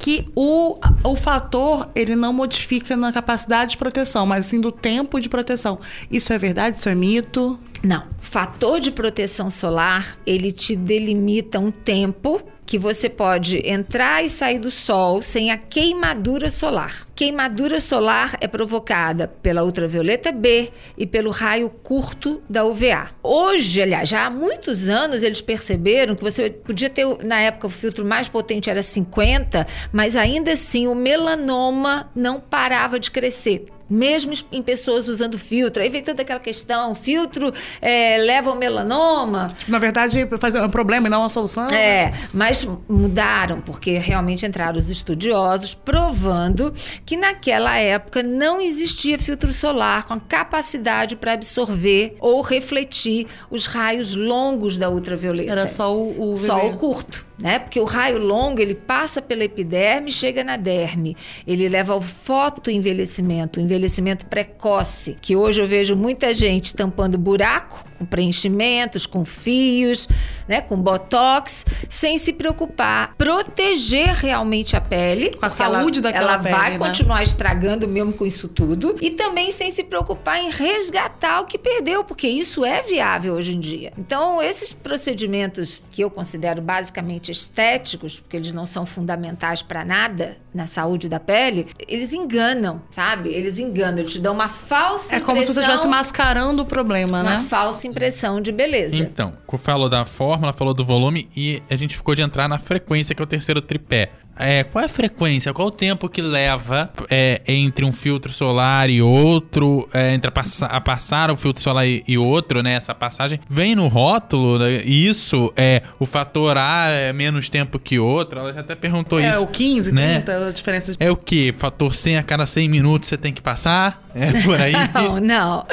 que 0.00 0.26
o, 0.34 0.78
o 1.04 1.14
fator 1.14 1.90
ele 1.94 2.16
não 2.16 2.32
modifica 2.32 2.96
na 2.96 3.12
capacidade 3.12 3.72
de 3.72 3.76
proteção, 3.76 4.24
mas 4.24 4.46
sim 4.46 4.58
do 4.58 4.72
tempo 4.72 5.20
de 5.20 5.28
proteção. 5.28 5.78
Isso 6.10 6.32
é 6.32 6.38
verdade? 6.38 6.78
Isso 6.78 6.88
é 6.88 6.94
mito? 6.94 7.60
Não. 7.84 8.04
Fator 8.18 8.80
de 8.80 8.90
proteção 8.90 9.50
solar, 9.50 10.18
ele 10.26 10.50
te 10.50 10.74
delimita 10.74 11.58
um 11.58 11.70
tempo 11.70 12.42
que 12.70 12.78
você 12.78 13.08
pode 13.08 13.68
entrar 13.68 14.24
e 14.24 14.28
sair 14.28 14.60
do 14.60 14.70
sol 14.70 15.20
sem 15.20 15.50
a 15.50 15.58
queimadura 15.58 16.48
solar. 16.48 17.04
Queimadura 17.16 17.80
solar 17.80 18.36
é 18.40 18.46
provocada 18.46 19.26
pela 19.26 19.64
ultravioleta 19.64 20.30
B 20.30 20.70
e 20.96 21.04
pelo 21.04 21.32
raio 21.32 21.68
curto 21.68 22.40
da 22.48 22.64
UVA. 22.64 23.10
Hoje, 23.24 23.82
aliás, 23.82 24.08
já 24.08 24.24
há 24.24 24.30
muitos 24.30 24.88
anos 24.88 25.24
eles 25.24 25.40
perceberam 25.40 26.14
que 26.14 26.22
você 26.22 26.48
podia 26.48 26.88
ter, 26.88 27.04
na 27.24 27.40
época, 27.40 27.66
o 27.66 27.70
filtro 27.70 28.04
mais 28.06 28.28
potente 28.28 28.70
era 28.70 28.82
50, 28.82 29.66
mas 29.92 30.14
ainda 30.14 30.52
assim 30.52 30.86
o 30.86 30.94
melanoma 30.94 32.08
não 32.14 32.38
parava 32.38 33.00
de 33.00 33.10
crescer 33.10 33.64
mesmo 33.90 34.32
em 34.52 34.62
pessoas 34.62 35.08
usando 35.08 35.36
filtro. 35.36 35.82
Aí 35.82 35.88
vem 35.88 36.02
toda 36.02 36.22
aquela 36.22 36.40
questão: 36.40 36.94
filtro 36.94 37.52
é, 37.80 38.18
leva 38.18 38.50
ao 38.50 38.56
melanoma. 38.56 39.48
Na 39.66 39.78
verdade, 39.78 40.28
fazer 40.38 40.60
um 40.60 40.70
problema 40.70 41.08
e 41.08 41.10
não 41.10 41.20
uma 41.20 41.28
solução. 41.28 41.68
É, 41.68 42.12
mas 42.32 42.50
Mas 42.50 42.66
mudaram, 42.88 43.60
porque 43.60 43.96
realmente 43.96 44.44
entraram 44.44 44.76
os 44.76 44.90
estudiosos 44.90 45.72
provando 45.72 46.74
que 47.06 47.16
naquela 47.16 47.76
época 47.76 48.24
não 48.24 48.60
existia 48.60 49.16
filtro 49.18 49.52
solar 49.52 50.04
com 50.04 50.18
capacidade 50.18 51.14
para 51.14 51.34
absorver 51.34 52.16
ou 52.18 52.40
refletir 52.40 53.28
os 53.48 53.66
raios 53.66 54.16
longos 54.16 54.76
da 54.76 54.90
ultravioleta. 54.90 55.52
Era 55.52 55.68
só 55.68 55.96
o, 55.96 56.32
o 56.32 56.36
Só 56.36 56.66
o 56.66 56.76
curto, 56.76 57.24
né? 57.40 57.58
Porque 57.58 57.80
o 57.80 57.84
raio 57.84 58.18
longo 58.18 58.60
ele 58.60 58.74
passa 58.74 59.22
pela 59.22 59.44
epiderme 59.44 60.12
chega 60.12 60.44
na 60.44 60.56
derme. 60.56 61.16
Ele 61.46 61.68
leva 61.68 61.92
ao 61.92 62.00
fotoenvelhecimento, 62.00 63.60
envelhecimento 63.60 64.26
precoce, 64.26 65.16
que 65.20 65.34
hoje 65.34 65.62
eu 65.62 65.66
vejo 65.66 65.96
muita 65.96 66.34
gente 66.34 66.74
tampando 66.74 67.18
buraco 67.18 67.89
com 68.00 68.06
preenchimentos, 68.06 69.04
com 69.04 69.26
fios, 69.26 70.08
né, 70.48 70.62
com 70.62 70.80
botox, 70.80 71.66
sem 71.90 72.16
se 72.16 72.32
preocupar, 72.32 73.14
proteger 73.18 74.08
realmente 74.14 74.74
a 74.74 74.80
pele, 74.80 75.30
Com 75.36 75.44
a 75.44 75.48
porque 75.50 75.62
ela- 75.62 75.78
saúde 75.78 76.00
daquela 76.00 76.32
ela 76.32 76.36
vai 76.38 76.52
pele, 76.52 76.78
né? 76.78 76.86
continuar 76.86 77.22
estragando 77.22 77.86
mesmo 77.86 78.12
com 78.14 78.24
isso 78.24 78.48
tudo, 78.48 78.96
e 79.02 79.10
também 79.10 79.50
sem 79.50 79.70
se 79.70 79.84
preocupar 79.84 80.38
em 80.42 80.50
resgatar 80.50 81.40
o 81.40 81.44
que 81.44 81.58
perdeu, 81.58 82.02
porque 82.02 82.26
isso 82.26 82.64
é 82.64 82.82
viável 82.82 83.34
hoje 83.34 83.54
em 83.54 83.60
dia. 83.60 83.92
Então, 83.98 84.42
esses 84.42 84.72
procedimentos 84.72 85.82
que 85.90 86.00
eu 86.02 86.10
considero 86.10 86.62
basicamente 86.62 87.30
estéticos, 87.30 88.18
porque 88.18 88.36
eles 88.38 88.52
não 88.52 88.64
são 88.64 88.86
fundamentais 88.86 89.60
para 89.60 89.84
nada 89.84 90.38
na 90.54 90.66
saúde 90.66 91.06
da 91.08 91.20
pele, 91.20 91.66
eles 91.86 92.14
enganam, 92.14 92.80
sabe? 92.90 93.28
Eles 93.28 93.58
enganam, 93.58 93.98
eles 93.98 94.12
te 94.12 94.18
dão 94.18 94.32
uma 94.32 94.48
falsa 94.48 95.16
É 95.16 95.20
como 95.20 95.38
se 95.40 95.46
você 95.46 95.60
impressão- 95.60 95.74
estivesse 95.74 95.88
mascarando 95.88 96.62
o 96.62 96.66
problema, 96.66 97.20
uma 97.20 97.38
né? 97.38 97.46
falsa 97.48 97.86
impressão 97.90 98.40
de 98.40 98.50
beleza. 98.50 98.96
Então, 98.96 99.34
falou 99.58 99.88
da 99.88 100.06
fórmula, 100.06 100.52
falou 100.52 100.72
do 100.72 100.84
volume 100.84 101.28
e 101.36 101.62
a 101.68 101.76
gente 101.76 101.96
ficou 101.96 102.14
de 102.14 102.22
entrar 102.22 102.48
na 102.48 102.58
frequência, 102.58 103.14
que 103.14 103.22
é 103.22 103.24
o 103.24 103.26
terceiro 103.26 103.60
tripé. 103.60 104.10
É, 104.40 104.64
qual 104.64 104.82
é 104.82 104.86
a 104.86 104.88
frequência? 104.88 105.52
Qual 105.52 105.68
o 105.68 105.70
tempo 105.70 106.08
que 106.08 106.22
leva 106.22 106.90
é, 107.10 107.40
entre 107.46 107.84
um 107.84 107.92
filtro 107.92 108.32
solar 108.32 108.88
e 108.88 109.02
outro, 109.02 109.88
é, 109.92 110.14
entre 110.14 110.30
a, 110.30 110.66
a 110.66 110.80
passar 110.80 111.30
o 111.30 111.36
filtro 111.36 111.62
solar 111.62 111.86
e, 111.86 112.02
e 112.08 112.16
outro, 112.16 112.62
né? 112.62 112.74
Essa 112.74 112.94
passagem 112.94 113.38
vem 113.48 113.74
no 113.74 113.86
rótulo, 113.88 114.58
né? 114.58 114.82
isso 114.82 115.52
é 115.56 115.82
o 115.98 116.06
fator 116.06 116.56
A 116.56 116.88
é 116.88 117.12
menos 117.12 117.48
tempo 117.48 117.78
que 117.78 117.98
outro. 117.98 118.40
Ela 118.40 118.52
já 118.52 118.60
até 118.60 118.74
perguntou 118.74 119.20
É, 119.20 119.30
isso. 119.30 119.42
o 119.42 119.46
15, 119.46 119.92
né? 119.92 120.20
30, 120.20 120.48
a 120.48 120.52
diferença 120.52 120.92
de... 120.92 120.98
É 121.00 121.10
o 121.10 121.16
que? 121.16 121.54
Fator 121.56 121.94
100 121.94 122.16
a 122.16 122.22
cada 122.22 122.46
100 122.46 122.68
minutos 122.68 123.08
você 123.08 123.16
tem 123.16 123.32
que 123.32 123.42
passar? 123.42 124.02
É 124.14 124.32
por 124.42 124.60
aí? 124.60 124.72
Não, 124.94 125.20
não. 125.20 125.66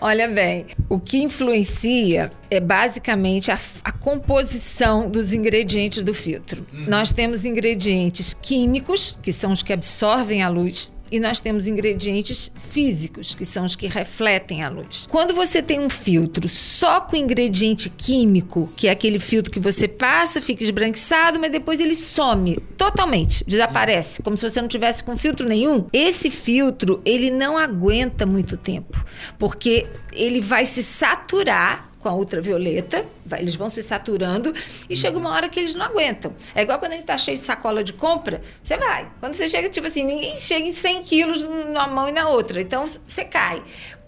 Olha 0.00 0.28
bem, 0.28 0.66
o 0.88 0.98
que 0.98 1.18
influencia 1.22 2.30
é 2.50 2.60
basicamente 2.60 3.50
a, 3.50 3.58
a 3.84 3.92
composição 3.92 5.08
dos 5.08 5.32
ingredientes 5.32 6.02
do 6.02 6.12
filtro. 6.12 6.66
Nós 6.88 7.12
temos 7.12 7.44
ingredientes 7.44 8.34
químicos, 8.34 9.18
que 9.22 9.32
são 9.32 9.52
os 9.52 9.62
que 9.62 9.72
absorvem 9.72 10.42
a 10.42 10.48
luz. 10.48 10.92
E 11.12 11.18
nós 11.18 11.40
temos 11.40 11.66
ingredientes 11.66 12.52
físicos, 12.54 13.34
que 13.34 13.44
são 13.44 13.64
os 13.64 13.74
que 13.74 13.88
refletem 13.88 14.62
a 14.62 14.68
luz. 14.68 15.08
Quando 15.10 15.34
você 15.34 15.60
tem 15.60 15.80
um 15.80 15.88
filtro 15.88 16.48
só 16.48 17.00
com 17.00 17.16
ingrediente 17.16 17.90
químico, 17.90 18.72
que 18.76 18.86
é 18.86 18.92
aquele 18.92 19.18
filtro 19.18 19.50
que 19.50 19.58
você 19.58 19.88
passa, 19.88 20.40
fica 20.40 20.62
esbranquiçado, 20.62 21.40
mas 21.40 21.50
depois 21.50 21.80
ele 21.80 21.96
some 21.96 22.58
totalmente, 22.76 23.42
desaparece, 23.44 24.22
como 24.22 24.36
se 24.36 24.48
você 24.48 24.60
não 24.62 24.68
tivesse 24.68 25.02
com 25.02 25.18
filtro 25.18 25.48
nenhum. 25.48 25.84
Esse 25.92 26.30
filtro, 26.30 27.02
ele 27.04 27.28
não 27.28 27.58
aguenta 27.58 28.24
muito 28.24 28.56
tempo, 28.56 29.04
porque 29.36 29.88
ele 30.12 30.40
vai 30.40 30.64
se 30.64 30.80
saturar 30.80 31.89
com 32.00 32.08
a 32.08 32.14
ultravioleta, 32.14 33.06
vai- 33.24 33.40
eles 33.40 33.54
vão 33.54 33.68
se 33.68 33.82
saturando 33.82 34.52
e 34.88 34.96
chega 34.96 35.16
uma 35.18 35.30
hora 35.30 35.48
que 35.48 35.60
eles 35.60 35.74
não 35.74 35.84
aguentam. 35.86 36.34
É 36.54 36.62
igual 36.62 36.78
quando 36.78 36.92
a 36.92 36.94
gente 36.94 37.06
tá 37.06 37.16
cheio 37.18 37.36
de 37.36 37.44
sacola 37.44 37.84
de 37.84 37.92
compra, 37.92 38.40
você 38.62 38.76
vai. 38.76 39.08
Quando 39.20 39.34
você 39.34 39.48
chega, 39.48 39.68
tipo 39.68 39.86
assim, 39.86 40.02
ninguém 40.04 40.38
chega 40.38 40.66
em 40.66 40.72
100 40.72 41.02
quilos 41.02 41.42
numa 41.42 41.86
mão 41.86 42.08
e 42.08 42.12
na 42.12 42.28
outra, 42.28 42.60
então 42.60 42.88
você 43.06 43.24
cai. 43.24 43.62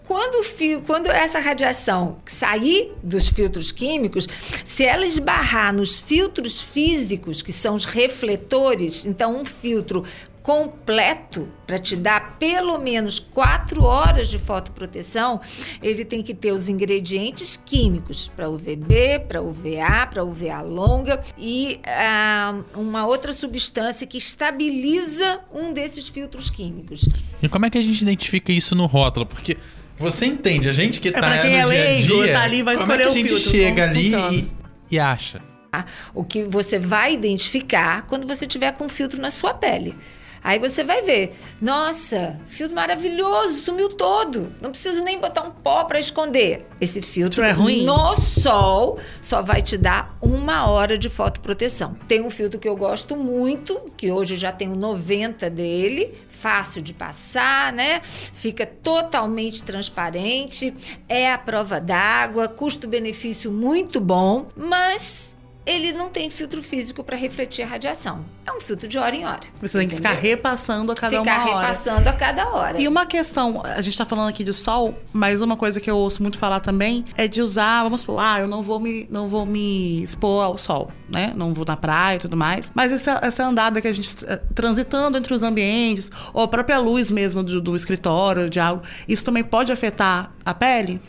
Quando, 0.05 0.41
o 0.41 0.43
fio, 0.43 0.81
quando 0.85 1.07
essa 1.07 1.39
radiação 1.39 2.17
sair 2.25 2.91
dos 3.01 3.29
filtros 3.29 3.71
químicos, 3.71 4.27
se 4.65 4.83
ela 4.83 5.05
esbarrar 5.05 5.73
nos 5.73 5.97
filtros 5.97 6.59
físicos, 6.59 7.41
que 7.41 7.53
são 7.53 7.73
os 7.73 7.85
refletores, 7.85 9.05
então 9.05 9.37
um 9.39 9.45
filtro 9.45 10.03
completo 10.43 11.47
para 11.65 11.79
te 11.79 11.95
dar 11.95 12.37
pelo 12.37 12.77
menos 12.77 13.17
quatro 13.17 13.83
horas 13.83 14.29
de 14.29 14.37
fotoproteção, 14.37 15.39
ele 15.81 16.03
tem 16.03 16.21
que 16.21 16.33
ter 16.33 16.51
os 16.51 16.67
ingredientes 16.67 17.57
químicos 17.65 18.27
para 18.27 18.49
UVB, 18.49 19.19
para 19.27 19.41
UVA, 19.41 20.05
para 20.05 20.23
UVA 20.23 20.61
longa 20.61 21.21
e 21.37 21.79
ah, 21.87 22.61
uma 22.75 23.07
outra 23.07 23.31
substância 23.31 24.05
que 24.05 24.17
estabiliza 24.17 25.39
um 25.51 25.71
desses 25.71 26.09
filtros 26.09 26.49
químicos. 26.49 27.07
E 27.41 27.47
como 27.47 27.65
é 27.65 27.69
que 27.69 27.77
a 27.77 27.83
gente 27.83 28.01
identifica 28.01 28.51
isso 28.51 28.75
no 28.75 28.85
rótulo? 28.85 29.25
Porque 29.25 29.57
você 29.97 30.25
entende, 30.25 30.67
a 30.67 30.73
gente 30.73 30.99
que 30.99 31.09
tá 31.09 31.19
pra 31.19 31.37
quem 31.37 31.51
no 31.51 31.55
é 31.55 31.59
dia 31.59 31.63
a 31.63 31.65
leigo, 31.65 32.23
dia, 32.23 32.33
tá 32.33 32.43
ali, 32.43 32.61
vai 32.61 32.75
como 32.75 32.91
é 32.91 32.95
escolher 32.95 33.03
que 33.03 33.09
a 33.09 33.21
gente 33.21 33.41
filtro, 33.41 33.51
chega 33.51 33.83
ali 33.85 34.11
e, 34.11 34.51
e 34.91 34.99
acha? 34.99 35.41
tá? 35.73 35.85
O 36.13 36.23
que 36.23 36.43
você 36.43 36.77
vai 36.77 37.13
identificar 37.13 38.03
quando 38.03 38.27
você 38.27 38.45
tiver 38.45 38.71
com 38.73 38.87
filtro 38.87 39.19
na 39.19 39.31
sua 39.31 39.53
pele. 39.53 39.95
Aí 40.43 40.59
você 40.59 40.83
vai 40.83 41.01
ver, 41.01 41.33
nossa, 41.61 42.37
filtro 42.45 42.75
maravilhoso, 42.75 43.61
sumiu 43.61 43.89
todo. 43.89 44.53
Não 44.61 44.71
preciso 44.71 45.01
nem 45.01 45.19
botar 45.19 45.41
um 45.43 45.51
pó 45.51 45.85
para 45.85 45.99
esconder. 45.99 46.65
Esse 46.81 47.01
filtro 47.01 47.41
É 47.43 47.51
ruim? 47.51 47.83
no 47.85 48.15
sol 48.19 48.99
só 49.21 49.41
vai 49.41 49.61
te 49.61 49.77
dar 49.77 50.13
uma 50.21 50.67
hora 50.67 50.97
de 50.97 51.09
fotoproteção. 51.09 51.95
Tem 52.07 52.21
um 52.21 52.29
filtro 52.29 52.59
que 52.59 52.67
eu 52.67 52.75
gosto 52.75 53.15
muito, 53.15 53.79
que 53.95 54.11
hoje 54.11 54.35
já 54.35 54.51
tenho 54.51 54.75
90 54.75 55.49
dele, 55.49 56.13
fácil 56.29 56.81
de 56.81 56.93
passar, 56.93 57.71
né? 57.71 58.01
Fica 58.03 58.65
totalmente 58.65 59.63
transparente, 59.63 60.73
é 61.07 61.31
a 61.31 61.37
prova 61.37 61.79
d'água, 61.79 62.49
custo-benefício 62.49 63.49
muito 63.51 64.01
bom, 64.01 64.47
mas 64.57 65.32
ele 65.65 65.93
não 65.93 66.09
tem 66.09 66.29
filtro 66.29 66.61
físico 66.61 67.03
para 67.03 67.15
refletir 67.15 67.63
a 67.63 67.67
radiação. 67.67 68.25
É 68.45 68.51
um 68.51 68.59
filtro 68.59 68.87
de 68.87 68.97
hora 68.97 69.15
em 69.15 69.25
hora. 69.25 69.41
Você 69.61 69.77
tem 69.77 69.87
que 69.87 69.95
ficar 69.95 70.13
entendeu? 70.13 70.31
repassando 70.31 70.91
a 70.91 70.95
cada 70.95 71.19
Ficar 71.19 71.45
uma 71.45 71.55
hora. 71.55 71.67
repassando 71.67 72.09
a 72.09 72.13
cada 72.13 72.49
hora. 72.49 72.81
E 72.81 72.87
uma 72.87 73.05
questão, 73.05 73.61
a 73.63 73.81
gente 73.81 73.97
tá 73.97 74.05
falando 74.05 74.29
aqui 74.29 74.43
de 74.43 74.53
sol, 74.53 74.97
mas 75.13 75.41
uma 75.41 75.55
coisa 75.55 75.79
que 75.79 75.89
eu 75.89 75.97
ouço 75.97 76.21
muito 76.21 76.37
falar 76.37 76.59
também 76.59 77.05
é 77.15 77.27
de 77.27 77.41
usar, 77.41 77.83
vamos 77.83 78.01
supor, 78.01 78.19
ah, 78.19 78.41
eu 78.41 78.47
não 78.47 78.61
vou 78.61 78.79
me, 78.79 79.07
não 79.09 79.29
vou 79.29 79.45
me 79.45 80.03
expor 80.03 80.43
ao 80.43 80.57
sol, 80.57 80.91
né? 81.09 81.31
Não 81.35 81.53
vou 81.53 81.65
na 81.65 81.77
praia 81.77 82.17
e 82.17 82.19
tudo 82.19 82.35
mais. 82.35 82.71
Mas 82.75 82.91
essa, 82.91 83.19
essa 83.23 83.45
andada 83.45 83.79
que 83.81 83.87
a 83.87 83.93
gente 83.93 84.25
eh, 84.25 84.41
transitando 84.53 85.17
entre 85.17 85.33
os 85.33 85.43
ambientes, 85.43 86.11
ou 86.33 86.43
a 86.43 86.47
própria 86.47 86.77
luz 86.79 87.09
mesmo 87.09 87.41
do, 87.43 87.61
do 87.61 87.75
escritório, 87.75 88.49
de 88.49 88.59
algo, 88.59 88.83
isso 89.07 89.23
também 89.23 89.43
pode 89.43 89.71
afetar 89.71 90.33
a 90.45 90.53
pele? 90.53 90.99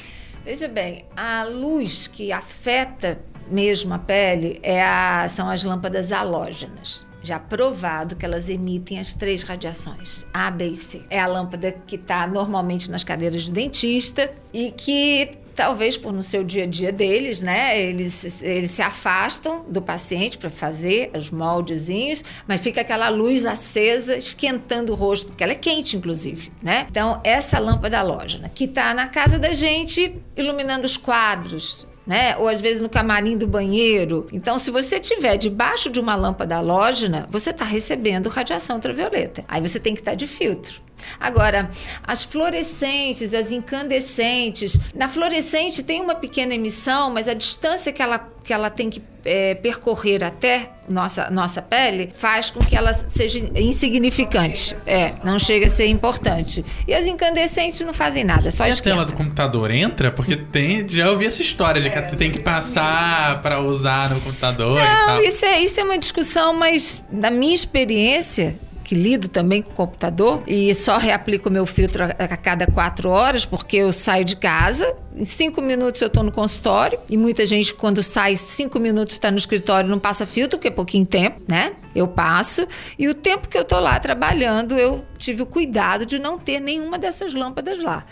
Veja 0.44 0.68
bem, 0.68 1.02
a 1.16 1.42
luz 1.44 2.06
que 2.06 2.30
afeta 2.30 3.18
mesmo 3.50 3.94
a 3.94 3.98
pele 3.98 4.58
é 4.62 4.82
a- 4.82 5.26
são 5.28 5.48
as 5.48 5.62
lâmpadas 5.64 6.12
halógenas. 6.12 7.06
Já 7.22 7.38
provado 7.38 8.16
que 8.16 8.24
elas 8.24 8.50
emitem 8.50 8.98
as 8.98 9.14
três 9.14 9.42
radiações, 9.44 10.26
A, 10.32 10.50
B 10.50 10.66
e 10.68 10.74
C. 10.76 11.02
É 11.08 11.18
a 11.18 11.26
lâmpada 11.26 11.72
que 11.86 11.96
está 11.96 12.26
normalmente 12.26 12.90
nas 12.90 13.02
cadeiras 13.02 13.44
de 13.44 13.52
dentista 13.52 14.30
e 14.52 14.70
que 14.70 15.30
talvez 15.54 15.96
por 15.96 16.12
no 16.12 16.22
seu 16.22 16.42
dia 16.44 16.64
a 16.64 16.66
dia 16.66 16.92
deles, 16.92 17.40
né, 17.40 17.80
eles, 17.80 18.42
eles 18.42 18.72
se 18.72 18.82
afastam 18.82 19.64
do 19.70 19.80
paciente 19.80 20.36
para 20.36 20.50
fazer 20.50 21.12
os 21.16 21.30
moldezinhos, 21.30 22.24
mas 22.46 22.60
fica 22.60 22.80
aquela 22.80 23.08
luz 23.08 23.46
acesa 23.46 24.16
esquentando 24.18 24.92
o 24.92 24.96
rosto, 24.96 25.28
porque 25.28 25.44
ela 25.44 25.52
é 25.52 25.56
quente, 25.56 25.96
inclusive, 25.96 26.50
né? 26.60 26.86
Então, 26.90 27.20
essa 27.22 27.58
lâmpada 27.60 28.00
halógena 28.00 28.50
que 28.52 28.64
está 28.64 28.92
na 28.92 29.06
casa 29.08 29.38
da 29.38 29.52
gente 29.52 30.14
iluminando 30.36 30.84
os 30.86 30.96
quadros, 30.96 31.86
né? 32.06 32.36
Ou 32.36 32.48
às 32.48 32.60
vezes 32.60 32.80
no 32.80 32.88
camarim 32.88 33.36
do 33.36 33.46
banheiro. 33.46 34.26
Então, 34.32 34.58
se 34.58 34.70
você 34.70 35.00
tiver 35.00 35.36
debaixo 35.36 35.90
de 35.90 36.00
uma 36.00 36.14
lâmpada 36.14 36.56
halógena, 36.56 37.26
você 37.30 37.50
está 37.50 37.64
recebendo 37.64 38.28
radiação 38.28 38.76
ultravioleta. 38.76 39.44
Aí 39.48 39.60
você 39.60 39.78
tem 39.78 39.94
que 39.94 40.00
estar 40.00 40.14
de 40.14 40.26
filtro. 40.26 40.82
Agora, 41.20 41.70
as 42.02 42.22
fluorescentes, 42.24 43.32
as 43.34 43.50
incandescentes. 43.50 44.78
Na 44.94 45.08
fluorescente 45.08 45.82
tem 45.82 46.00
uma 46.00 46.14
pequena 46.14 46.54
emissão, 46.54 47.10
mas 47.10 47.28
a 47.28 47.34
distância 47.34 47.92
que 47.92 48.02
ela, 48.02 48.18
que 48.42 48.52
ela 48.52 48.70
tem 48.70 48.90
que 48.90 49.02
é, 49.24 49.54
percorrer 49.54 50.22
até 50.22 50.70
nossa, 50.88 51.30
nossa 51.30 51.62
pele 51.62 52.10
faz 52.14 52.50
com 52.50 52.60
que 52.60 52.76
ela 52.76 52.92
seja 52.92 53.38
insignificante. 53.56 54.76
É, 54.86 55.14
não 55.24 55.38
chega 55.38 55.66
a 55.66 55.70
ser 55.70 55.86
importante. 55.86 56.64
E 56.86 56.92
as 56.94 57.06
incandescentes 57.06 57.80
não 57.80 57.94
fazem 57.94 58.24
nada, 58.24 58.50
só 58.50 58.64
E 58.64 58.66
a 58.66 58.70
esquenta. 58.70 58.90
tela 58.90 59.04
do 59.06 59.12
computador 59.14 59.70
entra? 59.70 60.10
Porque 60.10 60.36
tem, 60.36 60.86
já 60.88 61.10
ouvi 61.10 61.26
essa 61.26 61.40
história 61.42 61.80
de 61.80 61.88
que 61.90 62.02
tu 62.02 62.16
tem 62.16 62.30
que 62.30 62.40
passar 62.40 63.40
pra 63.40 63.60
usar 63.60 64.10
no 64.10 64.20
computador 64.20 64.76
e 64.78 64.82
Não, 64.84 65.06
tal. 65.06 65.22
isso 65.22 65.44
é, 65.44 65.60
isso 65.60 65.80
é 65.80 65.84
uma 65.84 65.98
discussão, 65.98 66.52
mas 66.52 67.02
na 67.10 67.30
minha 67.30 67.54
experiência, 67.54 68.56
que 68.84 68.94
lido 68.94 69.26
também 69.28 69.62
com 69.62 69.70
o 69.70 69.74
computador 69.74 70.42
e 70.46 70.72
só 70.74 70.98
reaplico 70.98 71.50
meu 71.50 71.64
filtro 71.64 72.04
a, 72.04 72.08
a 72.08 72.36
cada 72.36 72.66
quatro 72.66 73.08
horas, 73.08 73.46
porque 73.46 73.78
eu 73.78 73.90
saio 73.90 74.24
de 74.24 74.36
casa, 74.36 74.94
em 75.16 75.24
cinco 75.24 75.62
minutos 75.62 76.00
eu 76.02 76.08
estou 76.08 76.22
no 76.22 76.30
consultório 76.30 77.00
e 77.08 77.16
muita 77.16 77.46
gente, 77.46 77.74
quando 77.74 78.02
sai 78.02 78.36
cinco 78.36 78.78
minutos, 78.78 79.14
está 79.14 79.30
no 79.30 79.38
escritório 79.38 79.88
não 79.88 79.98
passa 79.98 80.26
filtro, 80.26 80.58
porque 80.58 80.68
é 80.68 80.70
pouquinho 80.70 81.06
tempo, 81.06 81.40
né? 81.48 81.72
Eu 81.94 82.06
passo 82.06 82.66
e 82.98 83.08
o 83.08 83.14
tempo 83.14 83.48
que 83.48 83.56
eu 83.56 83.62
estou 83.62 83.80
lá 83.80 83.98
trabalhando, 83.98 84.78
eu 84.78 85.04
tive 85.16 85.42
o 85.42 85.46
cuidado 85.46 86.04
de 86.04 86.18
não 86.18 86.38
ter 86.38 86.60
nenhuma 86.60 86.98
dessas 86.98 87.32
lâmpadas 87.32 87.82
lá. 87.82 88.04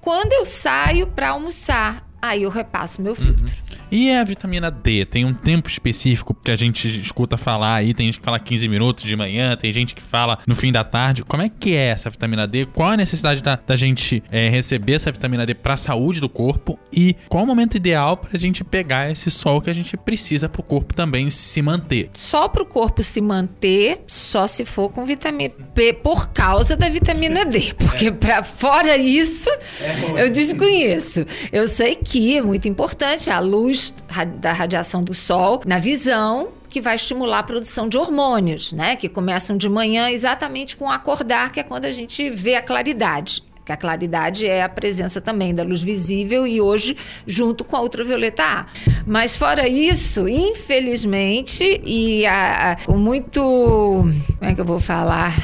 Quando 0.00 0.32
eu 0.32 0.44
saio 0.44 1.06
para 1.06 1.30
almoçar, 1.30 2.06
aí 2.20 2.42
eu 2.42 2.50
repasso 2.50 3.00
meu 3.00 3.14
filtro. 3.14 3.44
Uhum. 3.44 3.67
E 3.90 4.12
a 4.12 4.22
vitamina 4.22 4.70
D? 4.70 5.06
Tem 5.06 5.24
um 5.24 5.32
tempo 5.32 5.68
específico 5.68 6.34
que 6.34 6.50
a 6.50 6.56
gente 6.56 6.86
escuta 7.00 7.38
falar 7.38 7.76
aí, 7.76 7.94
tem 7.94 8.06
gente 8.06 8.18
que 8.18 8.24
fala 8.24 8.38
15 8.38 8.68
minutos 8.68 9.04
de 9.04 9.16
manhã, 9.16 9.56
tem 9.56 9.72
gente 9.72 9.94
que 9.94 10.02
fala 10.02 10.38
no 10.46 10.54
fim 10.54 10.70
da 10.70 10.84
tarde. 10.84 11.24
Como 11.24 11.42
é 11.42 11.48
que 11.48 11.74
é 11.74 11.88
essa 11.88 12.10
vitamina 12.10 12.46
D? 12.46 12.66
Qual 12.66 12.90
a 12.90 12.96
necessidade 12.98 13.42
da, 13.42 13.56
da 13.56 13.76
gente 13.76 14.22
é, 14.30 14.50
receber 14.50 14.94
essa 14.94 15.10
vitamina 15.10 15.46
D 15.46 15.54
para 15.54 15.72
a 15.72 15.76
saúde 15.76 16.20
do 16.20 16.28
corpo? 16.28 16.78
E 16.92 17.16
qual 17.30 17.44
o 17.44 17.46
momento 17.46 17.76
ideal 17.76 18.16
para 18.18 18.36
a 18.36 18.38
gente 18.38 18.62
pegar 18.62 19.10
esse 19.10 19.30
sol 19.30 19.62
que 19.62 19.70
a 19.70 19.74
gente 19.74 19.96
precisa 19.96 20.50
para 20.50 20.60
o 20.60 20.64
corpo 20.64 20.92
também 20.92 21.30
se 21.30 21.62
manter? 21.62 22.10
Só 22.12 22.46
para 22.46 22.62
o 22.62 22.66
corpo 22.66 23.02
se 23.02 23.22
manter, 23.22 24.02
só 24.06 24.46
se 24.46 24.66
for 24.66 24.90
com 24.90 25.06
vitamina 25.06 25.54
B 25.74 25.94
por 25.94 26.28
causa 26.28 26.76
da 26.76 26.90
vitamina 26.90 27.46
D. 27.46 27.72
Porque 27.78 28.12
para 28.12 28.42
fora 28.42 28.98
isso, 28.98 29.48
é 30.14 30.24
eu 30.24 30.30
desconheço. 30.30 31.24
Eu 31.50 31.66
sei 31.68 31.94
que 31.94 32.36
é 32.36 32.42
muito 32.42 32.68
importante 32.68 33.30
a 33.30 33.38
luz 33.38 33.77
luz 33.78 33.94
da 34.38 34.52
radiação 34.52 35.02
do 35.02 35.14
sol 35.14 35.62
na 35.64 35.78
visão, 35.78 36.48
que 36.68 36.80
vai 36.80 36.96
estimular 36.96 37.38
a 37.38 37.42
produção 37.42 37.88
de 37.88 37.96
hormônios, 37.96 38.72
né? 38.72 38.96
Que 38.96 39.08
começam 39.08 39.56
de 39.56 39.68
manhã 39.68 40.10
exatamente 40.10 40.76
com 40.76 40.90
acordar, 40.90 41.52
que 41.52 41.60
é 41.60 41.62
quando 41.62 41.84
a 41.84 41.90
gente 41.90 42.28
vê 42.30 42.56
a 42.56 42.62
claridade. 42.62 43.42
Que 43.64 43.72
a 43.72 43.76
claridade 43.76 44.46
é 44.46 44.62
a 44.62 44.68
presença 44.68 45.20
também 45.20 45.54
da 45.54 45.62
luz 45.62 45.82
visível 45.82 46.46
e 46.46 46.58
hoje 46.58 46.96
junto 47.26 47.64
com 47.64 47.76
a 47.76 47.82
ultravioleta 47.82 48.42
A. 48.42 48.66
Mas 49.06 49.36
fora 49.36 49.68
isso, 49.68 50.26
infelizmente, 50.26 51.80
e 51.84 52.26
a, 52.26 52.72
a, 52.72 52.76
com 52.76 52.96
muito. 52.96 53.40
Como 53.40 54.50
é 54.50 54.54
que 54.54 54.60
eu 54.60 54.64
vou 54.64 54.80
falar? 54.80 55.34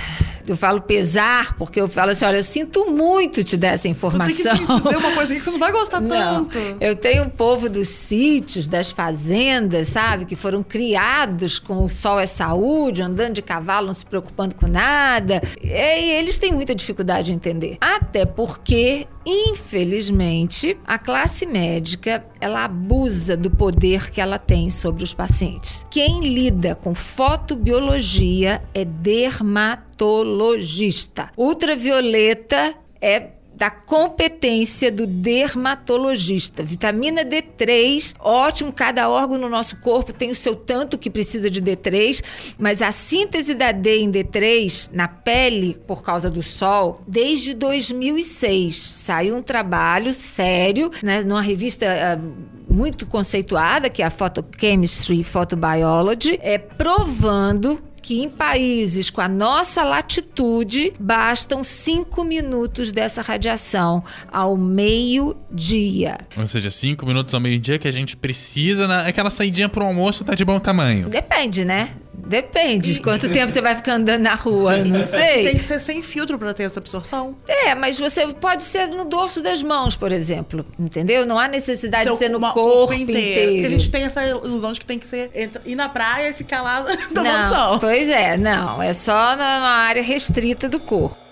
Eu 0.46 0.56
falo 0.56 0.80
pesar, 0.80 1.56
porque 1.56 1.80
eu 1.80 1.88
falo 1.88 2.10
assim, 2.10 2.24
olha, 2.24 2.36
eu 2.36 2.42
sinto 2.42 2.90
muito 2.90 3.42
te 3.42 3.56
dar 3.56 3.68
essa 3.68 3.88
informação. 3.88 4.52
Eu 4.52 4.56
tenho 4.56 4.66
que 4.66 4.74
te 4.74 4.82
dizer 4.82 4.96
uma 4.96 5.12
coisa 5.12 5.34
que 5.34 5.40
você 5.40 5.50
não 5.50 5.58
vai 5.58 5.72
gostar 5.72 6.00
não, 6.00 6.44
tanto. 6.44 6.58
Eu 6.80 6.96
tenho 6.96 7.24
um 7.24 7.28
povo 7.28 7.68
dos 7.68 7.88
sítios, 7.88 8.66
das 8.66 8.90
fazendas, 8.90 9.88
sabe, 9.88 10.24
que 10.24 10.36
foram 10.36 10.62
criados 10.62 11.58
com 11.58 11.84
o 11.84 11.88
sol 11.88 12.20
é 12.20 12.26
saúde, 12.26 13.02
andando 13.02 13.34
de 13.34 13.42
cavalo, 13.42 13.86
não 13.86 13.94
se 13.94 14.04
preocupando 14.04 14.54
com 14.54 14.66
nada. 14.66 15.42
E 15.62 15.68
eles 15.68 16.38
têm 16.38 16.52
muita 16.52 16.74
dificuldade 16.74 17.26
de 17.26 17.32
entender. 17.32 17.76
Até 17.80 18.26
porque 18.26 19.06
Infelizmente, 19.26 20.78
a 20.86 20.98
classe 20.98 21.46
médica 21.46 22.22
ela 22.40 22.64
abusa 22.64 23.36
do 23.36 23.50
poder 23.50 24.10
que 24.10 24.20
ela 24.20 24.38
tem 24.38 24.70
sobre 24.70 25.02
os 25.02 25.12
pacientes. 25.14 25.86
Quem 25.90 26.20
lida 26.20 26.74
com 26.74 26.94
fotobiologia 26.94 28.62
é 28.74 28.84
dermatologista. 28.84 31.30
Ultravioleta 31.36 32.74
é 33.00 33.30
da 33.56 33.70
competência 33.70 34.90
do 34.90 35.06
dermatologista. 35.06 36.62
Vitamina 36.62 37.24
D3, 37.24 38.14
ótimo, 38.18 38.72
cada 38.72 39.08
órgão 39.08 39.38
no 39.38 39.48
nosso 39.48 39.76
corpo 39.76 40.12
tem 40.12 40.30
o 40.30 40.34
seu 40.34 40.56
tanto 40.56 40.98
que 40.98 41.08
precisa 41.10 41.48
de 41.48 41.62
D3, 41.62 42.22
mas 42.58 42.82
a 42.82 42.90
síntese 42.90 43.54
da 43.54 43.72
D 43.72 43.98
em 43.98 44.10
D3 44.10 44.90
na 44.92 45.06
pele 45.06 45.78
por 45.86 46.02
causa 46.02 46.30
do 46.30 46.42
sol, 46.42 47.02
desde 47.06 47.54
2006 47.54 48.76
saiu 48.76 49.36
um 49.36 49.42
trabalho 49.42 50.12
sério, 50.14 50.90
né, 51.02 51.22
numa 51.22 51.42
revista 51.42 51.86
uh, 51.86 52.54
muito 52.72 53.06
conceituada, 53.06 53.88
que 53.88 54.02
é 54.02 54.06
a 54.06 54.10
Photochemistry 54.10 55.22
Photobiology, 55.22 56.38
é 56.42 56.58
provando 56.58 57.78
que 58.04 58.22
em 58.22 58.28
países 58.28 59.08
com 59.08 59.22
a 59.22 59.28
nossa 59.28 59.82
latitude 59.82 60.92
bastam 61.00 61.64
cinco 61.64 62.22
minutos 62.22 62.92
dessa 62.92 63.22
radiação 63.22 64.04
ao 64.30 64.58
meio-dia. 64.58 66.18
Ou 66.36 66.46
seja, 66.46 66.70
cinco 66.70 67.06
minutos 67.06 67.32
ao 67.32 67.40
meio-dia 67.40 67.78
que 67.78 67.88
a 67.88 67.90
gente 67.90 68.14
precisa. 68.14 68.86
Na... 68.86 69.06
Aquela 69.06 69.30
saidinha 69.30 69.70
pro 69.70 69.86
almoço 69.86 70.22
tá 70.22 70.34
de 70.34 70.44
bom 70.44 70.60
tamanho. 70.60 71.08
Depende, 71.08 71.64
né? 71.64 71.88
Depende 72.26 72.94
de 72.94 73.00
quanto 73.00 73.28
tempo 73.28 73.52
você 73.52 73.60
vai 73.60 73.74
ficar 73.74 73.94
andando 73.94 74.22
na 74.22 74.34
rua, 74.34 74.78
não 74.78 75.02
sei. 75.04 75.44
Tem 75.44 75.56
que 75.56 75.64
ser 75.64 75.80
sem 75.80 76.02
filtro 76.02 76.38
para 76.38 76.54
ter 76.54 76.64
essa 76.64 76.80
absorção. 76.80 77.36
É, 77.46 77.74
mas 77.74 77.98
você 77.98 78.26
pode 78.28 78.64
ser 78.64 78.86
no 78.86 79.04
dorso 79.04 79.42
das 79.42 79.62
mãos, 79.62 79.94
por 79.94 80.12
exemplo, 80.12 80.64
entendeu? 80.78 81.26
Não 81.26 81.38
há 81.38 81.46
necessidade 81.48 82.10
de 82.10 82.16
ser 82.16 82.30
no 82.30 82.40
corpo, 82.40 82.94
inteiro. 82.94 83.20
inteiro. 83.20 83.52
Porque 83.52 83.66
a 83.66 83.70
gente 83.70 83.90
tem 83.90 84.04
essa 84.04 84.26
ilusão 84.26 84.72
de 84.72 84.80
que 84.80 84.86
tem 84.86 84.98
que 84.98 85.06
ser 85.06 85.30
ir 85.64 85.74
na 85.74 85.88
praia 85.88 86.30
e 86.30 86.32
ficar 86.32 86.62
lá 86.62 86.84
tomando 87.12 87.48
sol. 87.48 87.78
Pois 87.78 88.08
é, 88.08 88.36
não, 88.36 88.82
é 88.82 88.92
só 88.92 89.36
na 89.36 89.68
área 89.68 90.02
restrita 90.02 90.68
do 90.68 90.80
corpo. 90.80 91.23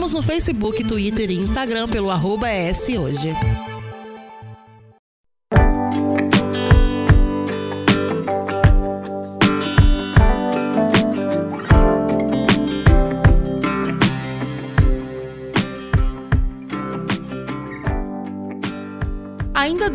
Estamos 0.00 0.16
no 0.16 0.22
Facebook, 0.22 0.82
Twitter 0.82 1.30
e 1.30 1.34
Instagram 1.34 1.86
pelo 1.86 2.10
arroba 2.10 2.48
Hoje. 2.98 3.36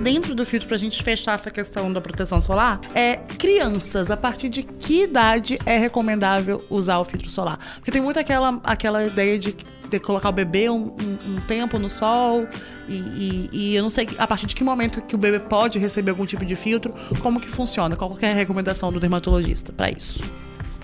Dentro 0.04 0.36
do 0.36 0.46
filtro, 0.46 0.68
pra 0.68 0.78
gente 0.78 1.02
fechar 1.02 1.36
essa 1.36 1.50
questão 1.50 1.92
da 1.92 2.02
proteção 2.02 2.42
solar, 2.42 2.80
é 2.94 3.18
crianças, 3.38 4.12
a 4.12 4.18
partir 4.18 4.50
de 4.50 4.64
que 4.64 5.04
idade 5.04 5.58
é 5.66 5.78
recomendável 5.78 6.64
usar 6.70 7.00
o 7.00 7.06
filtro 7.06 7.30
solar? 7.30 7.58
Porque 7.76 7.92
tem 7.92 8.02
muito 8.02 8.20
aquela, 8.20 8.60
aquela 8.64 9.04
ideia 9.06 9.38
de, 9.40 9.56
de 9.90 10.00
colocar 10.00 10.30
o 10.30 10.32
bebê 10.32 10.70
um, 10.70 10.88
um, 10.88 11.36
um 11.36 11.42
tempo 11.48 11.80
no 11.80 11.90
sol 11.90 12.48
e, 12.88 12.94
e, 12.94 13.50
e, 13.52 13.76
eu 13.76 13.82
não 13.82 13.90
sei 13.90 14.08
a 14.18 14.28
partir 14.28 14.46
de 14.46 14.56
que 14.56 14.64
momento 14.64 15.02
que 15.02 15.16
o 15.16 15.18
bebê 15.18 15.40
pode 15.40 15.80
receber 15.80 16.12
algum 16.12 16.26
tipo 16.26 16.46
de 16.46 16.56
filtro, 16.56 16.94
como 17.22 17.40
que 17.40 17.50
funciona, 17.50 17.96
qual 17.96 18.16
é 18.22 18.32
a 18.32 18.36
recomendação 18.36 18.92
do 18.92 19.00
dermatologista 19.00 19.74
para 19.74 19.90
isso? 19.90 20.24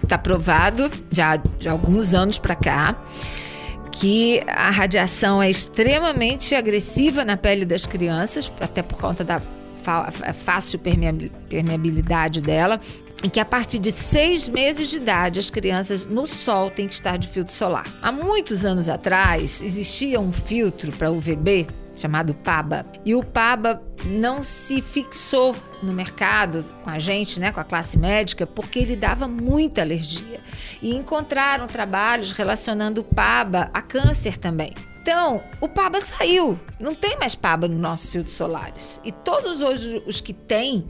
Tá 0.08 0.18
provado 0.18 0.90
já 1.12 1.36
de 1.36 1.70
alguns 1.70 2.14
anos 2.14 2.40
para 2.40 2.56
cá 2.56 2.98
que 3.92 4.42
a 4.48 4.70
radiação 4.70 5.42
é 5.42 5.50
extremamente 5.50 6.56
agressiva 6.56 7.26
na 7.26 7.38
pele 7.38 7.66
das 7.66 7.86
crianças, 7.86 8.52
até 8.60 8.82
por 8.82 8.98
conta 8.98 9.24
da 9.24 9.42
fácil 10.34 10.80
permeabilidade 10.80 12.40
dela, 12.40 12.80
e 13.24 13.30
que 13.30 13.40
a 13.40 13.46
partir 13.46 13.80
de 13.80 13.92
seis 13.92 14.48
meses 14.48 14.90
de 14.90 14.98
idade 14.98 15.40
as 15.40 15.50
crianças 15.50 16.08
no 16.08 16.26
sol 16.28 16.72
têm 16.72 16.88
que 16.88 16.94
estar 16.94 17.18
de 17.18 17.28
filtro 17.28 17.54
solar. 17.54 17.86
Há 18.02 18.12
muitos 18.12 18.66
anos 18.66 18.90
atrás 18.90 19.62
existia 19.62 20.20
um 20.20 20.32
filtro 20.32 20.92
para 20.92 21.12
UVB 21.12 21.68
chamado 22.02 22.34
PABA. 22.34 22.86
E 23.06 23.14
o 23.14 23.24
PABA 23.24 23.82
não 24.06 24.42
se 24.42 24.82
fixou 24.82 25.56
no 25.84 25.94
mercado 25.94 26.66
com 26.84 26.90
a 26.90 26.98
gente, 26.98 27.40
né, 27.40 27.52
com 27.52 27.60
a 27.60 27.64
classe 27.64 27.98
médica, 27.98 28.48
porque 28.48 28.80
ele 28.80 28.96
dava 28.96 29.28
muita 29.28 29.82
alergia. 29.82 30.40
E 30.82 30.96
encontraram 30.96 31.68
trabalhos 31.68 32.32
relacionando 32.32 33.02
o 33.02 33.04
PABA 33.04 33.70
a 33.74 33.82
câncer 33.82 34.38
também. 34.38 34.74
Então, 35.02 35.44
o 35.60 35.68
PABA 35.68 36.02
saiu. 36.02 36.60
Não 36.80 36.94
tem 36.94 37.18
mais 37.18 37.36
PABA 37.36 37.68
nos 37.68 37.80
nossos 37.80 38.10
filtros 38.10 38.36
solares. 38.36 39.00
E 39.04 39.12
todos 39.12 39.62
hoje 39.62 40.04
os 40.06 40.22
que 40.22 40.34
tem 40.34 40.88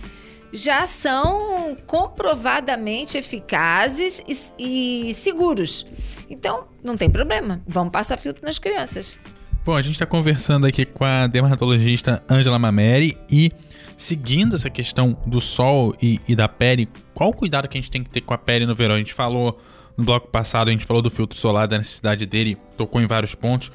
já 0.54 0.86
são 0.86 1.78
comprovadamente 1.88 3.18
eficazes 3.18 4.22
e, 4.60 5.10
e 5.10 5.14
seguros. 5.14 5.86
Então, 6.30 6.68
não 6.84 6.98
tem 6.98 7.10
problema. 7.10 7.62
Vamos 7.66 7.92
passar 7.92 8.18
filtro 8.18 8.44
nas 8.46 8.60
crianças. 8.60 9.18
Bom, 9.64 9.76
a 9.76 9.82
gente 9.84 9.94
está 9.94 10.08
conversando 10.08 10.66
aqui 10.66 10.86
com 10.86 11.06
a 11.06 11.28
dermatologista 11.28 12.24
Angela 12.28 12.58
Mameri 12.58 13.16
e 13.30 13.48
seguindo 13.96 14.56
essa 14.56 14.72
questão 14.72 15.16
do 15.24 15.40
sol 15.40 15.96
e, 16.02 16.20
e, 16.28 16.36
da 16.36 16.48
pele, 16.48 16.90
qual 17.14 17.30
o 17.30 17.34
cuidado 17.34 17.68
que 17.68 17.78
a 17.78 17.82
gente 17.82 17.92
tem 17.92 18.04
que 18.04 18.10
ter 18.10 18.22
com 18.22 18.34
a 18.34 18.40
pele 18.40 18.66
no 18.66 18.74
verão? 18.74 18.96
A 18.96 18.98
gente 18.98 19.14
falou 19.14 19.62
no 19.96 20.04
bloco 20.04 20.30
passado, 20.30 20.70
a 20.70 20.72
gente 20.72 20.84
falou 20.84 21.00
do 21.00 21.12
filtro 21.12 21.38
solar, 21.38 21.68
da 21.68 21.78
necessidade 21.78 22.26
dele, 22.26 22.58
tocou 22.76 23.00
em 23.00 23.06
vários 23.06 23.36
pontos, 23.36 23.72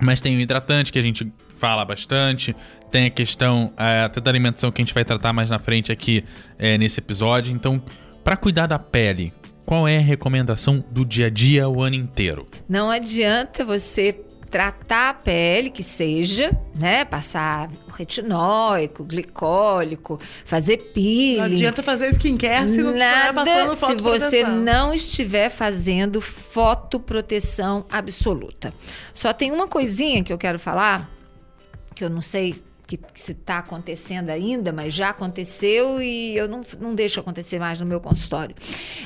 mas 0.00 0.20
tem 0.20 0.36
o 0.36 0.40
hidratante 0.40 0.92
que 0.92 1.00
a 1.00 1.02
gente 1.02 1.32
fala 1.48 1.84
bastante, 1.84 2.54
tem 2.88 3.06
a 3.06 3.10
questão 3.10 3.72
é, 3.76 4.02
até 4.02 4.20
da 4.20 4.30
alimentação 4.30 4.70
que 4.70 4.80
a 4.80 4.84
gente 4.84 4.94
vai 4.94 5.04
tratar 5.04 5.32
mais 5.32 5.50
na 5.50 5.58
frente 5.58 5.90
aqui 5.90 6.24
é, 6.56 6.78
nesse 6.78 7.00
episódio. 7.00 7.52
Então, 7.52 7.82
para 8.22 8.36
cuidar 8.36 8.68
da 8.68 8.78
pele, 8.78 9.32
qual 9.66 9.88
é 9.88 9.96
a 9.98 10.00
recomendação 10.00 10.82
do 10.92 11.04
dia 11.04 11.26
a 11.26 11.30
dia 11.30 11.68
o 11.68 11.82
ano 11.82 11.96
inteiro? 11.96 12.46
Não 12.68 12.88
adianta 12.88 13.64
você 13.64 14.12
tratar 14.50 15.10
a 15.10 15.14
pele, 15.14 15.70
que 15.70 15.82
seja, 15.82 16.50
né? 16.78 17.04
Passar 17.04 17.70
retinóico, 17.96 19.04
glicólico, 19.04 20.20
fazer 20.44 20.76
peeling. 20.92 21.38
Não 21.38 21.44
adianta 21.44 21.82
fazer 21.82 22.08
skincare 22.10 22.68
se 22.68 22.82
não 22.82 22.96
Nada 22.96 23.44
passando 23.44 23.76
se 23.76 23.94
você 23.96 24.44
não 24.44 24.94
estiver 24.94 25.50
fazendo 25.50 26.20
fotoproteção 26.20 27.84
absoluta. 27.90 28.72
Só 29.12 29.32
tem 29.32 29.50
uma 29.50 29.68
coisinha 29.68 30.22
que 30.22 30.32
eu 30.32 30.38
quero 30.38 30.58
falar, 30.58 31.10
que 31.94 32.04
eu 32.04 32.10
não 32.10 32.22
sei 32.22 32.62
que, 32.88 32.96
que 32.96 33.20
se 33.20 33.32
está 33.32 33.58
acontecendo 33.58 34.30
ainda, 34.30 34.72
mas 34.72 34.94
já 34.94 35.10
aconteceu 35.10 36.00
e 36.00 36.34
eu 36.34 36.48
não, 36.48 36.62
não 36.80 36.94
deixo 36.94 37.20
acontecer 37.20 37.58
mais 37.58 37.78
no 37.80 37.86
meu 37.86 38.00
consultório. 38.00 38.56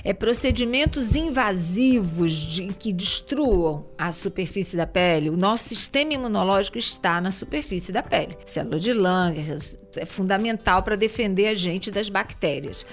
É 0.05 0.15
procedimentos 0.15 1.17
invasivos 1.17 2.33
de, 2.33 2.69
que 2.69 2.93
destruam 2.93 3.85
a 3.99 4.13
superfície 4.13 4.77
da 4.77 4.87
pele. 4.87 5.31
O 5.31 5.37
nosso 5.37 5.69
sistema 5.69 6.15
imunológico 6.15 6.79
está 6.79 7.21
na 7.21 7.33
superfície 7.33 7.91
da 7.91 8.05
pele. 8.05 8.37
Célula 8.47 8.79
de 8.79 8.93
Langerhans 8.93 9.77
é 9.97 10.07
fundamental 10.07 10.85
para 10.85 10.95
defender 10.95 11.49
a 11.49 11.55
gente 11.55 11.91
das 11.91 12.09
bactérias. 12.09 12.87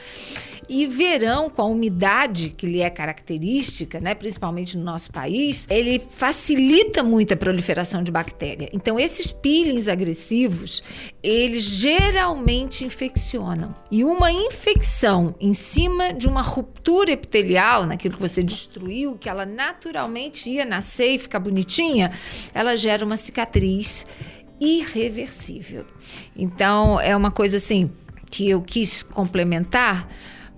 E 0.68 0.86
verão, 0.86 1.50
com 1.50 1.64
a 1.64 1.66
umidade 1.66 2.52
que 2.52 2.68
lhe 2.68 2.80
é 2.82 2.90
característica, 2.92 4.00
né, 4.00 4.14
principalmente 4.14 4.78
no 4.78 4.84
nosso 4.84 5.12
país, 5.12 5.66
ele 5.68 6.00
facilita 6.12 7.02
muito 7.02 7.34
a 7.34 7.38
proliferação 7.38 8.04
de 8.04 8.12
bactéria. 8.12 8.70
Então, 8.72 9.00
esses 9.00 9.32
peelings 9.32 9.88
agressivos, 9.88 10.79
eles 11.22 11.64
geralmente 11.64 12.86
infeccionam. 12.86 13.76
E 13.92 14.04
uma 14.04 14.32
infecção 14.32 15.36
em 15.40 15.54
cima 15.54 16.14
de 16.14 16.28
uma 16.28 16.42
ruptura 16.42 17.12
epitelial, 17.12 17.86
naquilo 17.86 18.16
que 18.16 18.22
você 18.22 18.44
destruiu, 18.44 19.16
que 19.16 19.30
ela 19.30 19.46
naturalmente 19.46 20.50
ia 20.50 20.66
nascer 20.66 21.16
e 21.16 21.20
ficar 21.20 21.40
bonitinha, 21.40 22.12
ela 22.54 22.76
gera 22.76 23.06
uma 23.06 23.18
cicatriz 23.18 24.06
irreversível. 24.60 25.86
Então, 26.36 27.00
é 27.00 27.16
uma 27.16 27.32
coisa 27.32 27.58
assim 27.58 27.92
que 28.30 28.50
eu 28.50 28.62
quis 28.62 29.04
complementar 29.04 30.08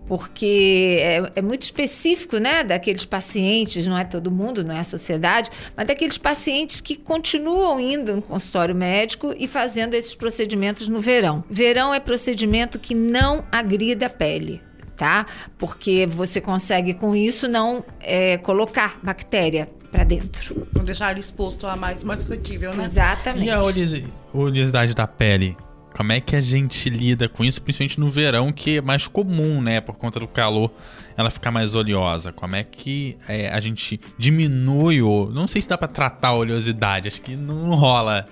porque 0.06 0.98
é, 1.00 1.32
é, 1.36 1.42
muito 1.42 1.64
específico, 1.64 2.38
né, 2.38 2.64
daqueles 2.64 3.06
pacientes, 3.06 3.88
não 3.88 3.98
é 3.98 4.04
todo 4.04 4.32
mundo, 4.32 4.64
não 4.64 4.76
é 4.76 4.80
a 4.80 4.84
sociedade, 4.84 5.50
mas 5.76 5.88
daqueles 5.88 6.18
pacientes 6.18 6.82
que 6.82 6.96
continuam 6.96 7.80
indo 7.80 8.16
no 8.18 8.22
consultório 8.22 8.76
médico 8.76 9.34
e 9.38 9.48
fazendo 9.48 9.94
esses 9.94 10.14
procedimentos 10.16 10.88
no 10.88 11.00
verão. 11.00 11.44
Verão 11.50 11.94
é 11.94 12.00
procedimento 12.00 12.78
que 12.80 12.94
não 12.94 13.44
agrida 13.52 14.08
a 14.08 14.10
pele. 14.10 14.62
Tá? 14.98 15.26
Porque 15.58 16.06
você 16.06 16.40
consegue 16.40 16.94
com 16.94 17.16
isso 17.16 17.48
não 17.48 17.84
é, 18.00 18.38
colocar 18.38 19.00
bactéria 19.02 19.68
para 19.92 20.04
dentro. 20.04 20.68
Não 20.76 20.86
deixar 20.86 21.10
ele 21.10 21.20
exposto 21.22 21.66
a 21.66 21.76
mais, 21.76 22.04
mais 22.04 22.20
suscetível, 22.20 22.72
né? 22.76 22.86
Exatamente. 22.86 23.46
E 23.48 23.50
a 23.50 23.60
oleosi- 23.64 24.06
oleosidade 24.32 24.94
da 24.94 25.08
pele? 25.08 25.58
Como 25.96 26.12
é 26.12 26.22
que 26.22 26.36
a 26.36 26.42
gente 26.42 26.90
lida 26.90 27.28
com 27.28 27.44
isso, 27.44 27.62
principalmente 27.62 28.00
no 28.00 28.10
verão, 28.10 28.52
que 28.52 28.78
é 28.78 28.82
mais 28.82 29.08
comum, 29.08 29.62
né? 29.62 29.82
Por 29.82 29.96
conta 29.96 30.20
do 30.20 30.28
calor, 30.28 30.72
ela 31.18 31.30
ficar 31.30 31.52
mais 31.52 31.76
oleosa. 31.76 32.32
Como 32.32 32.56
é 32.56 32.64
que 32.64 33.18
é, 33.28 33.50
a 33.50 33.60
gente 33.60 34.00
diminui 34.18 35.02
ou... 35.02 35.30
Não 35.32 35.48
sei 35.48 35.62
se 35.62 35.70
dá 35.70 35.78
pra 35.78 35.88
tratar 35.88 36.30
a 36.30 36.36
oleosidade, 36.36 37.08
acho 37.08 37.22
que 37.22 37.36
não 37.36 37.76
rola. 37.76 38.26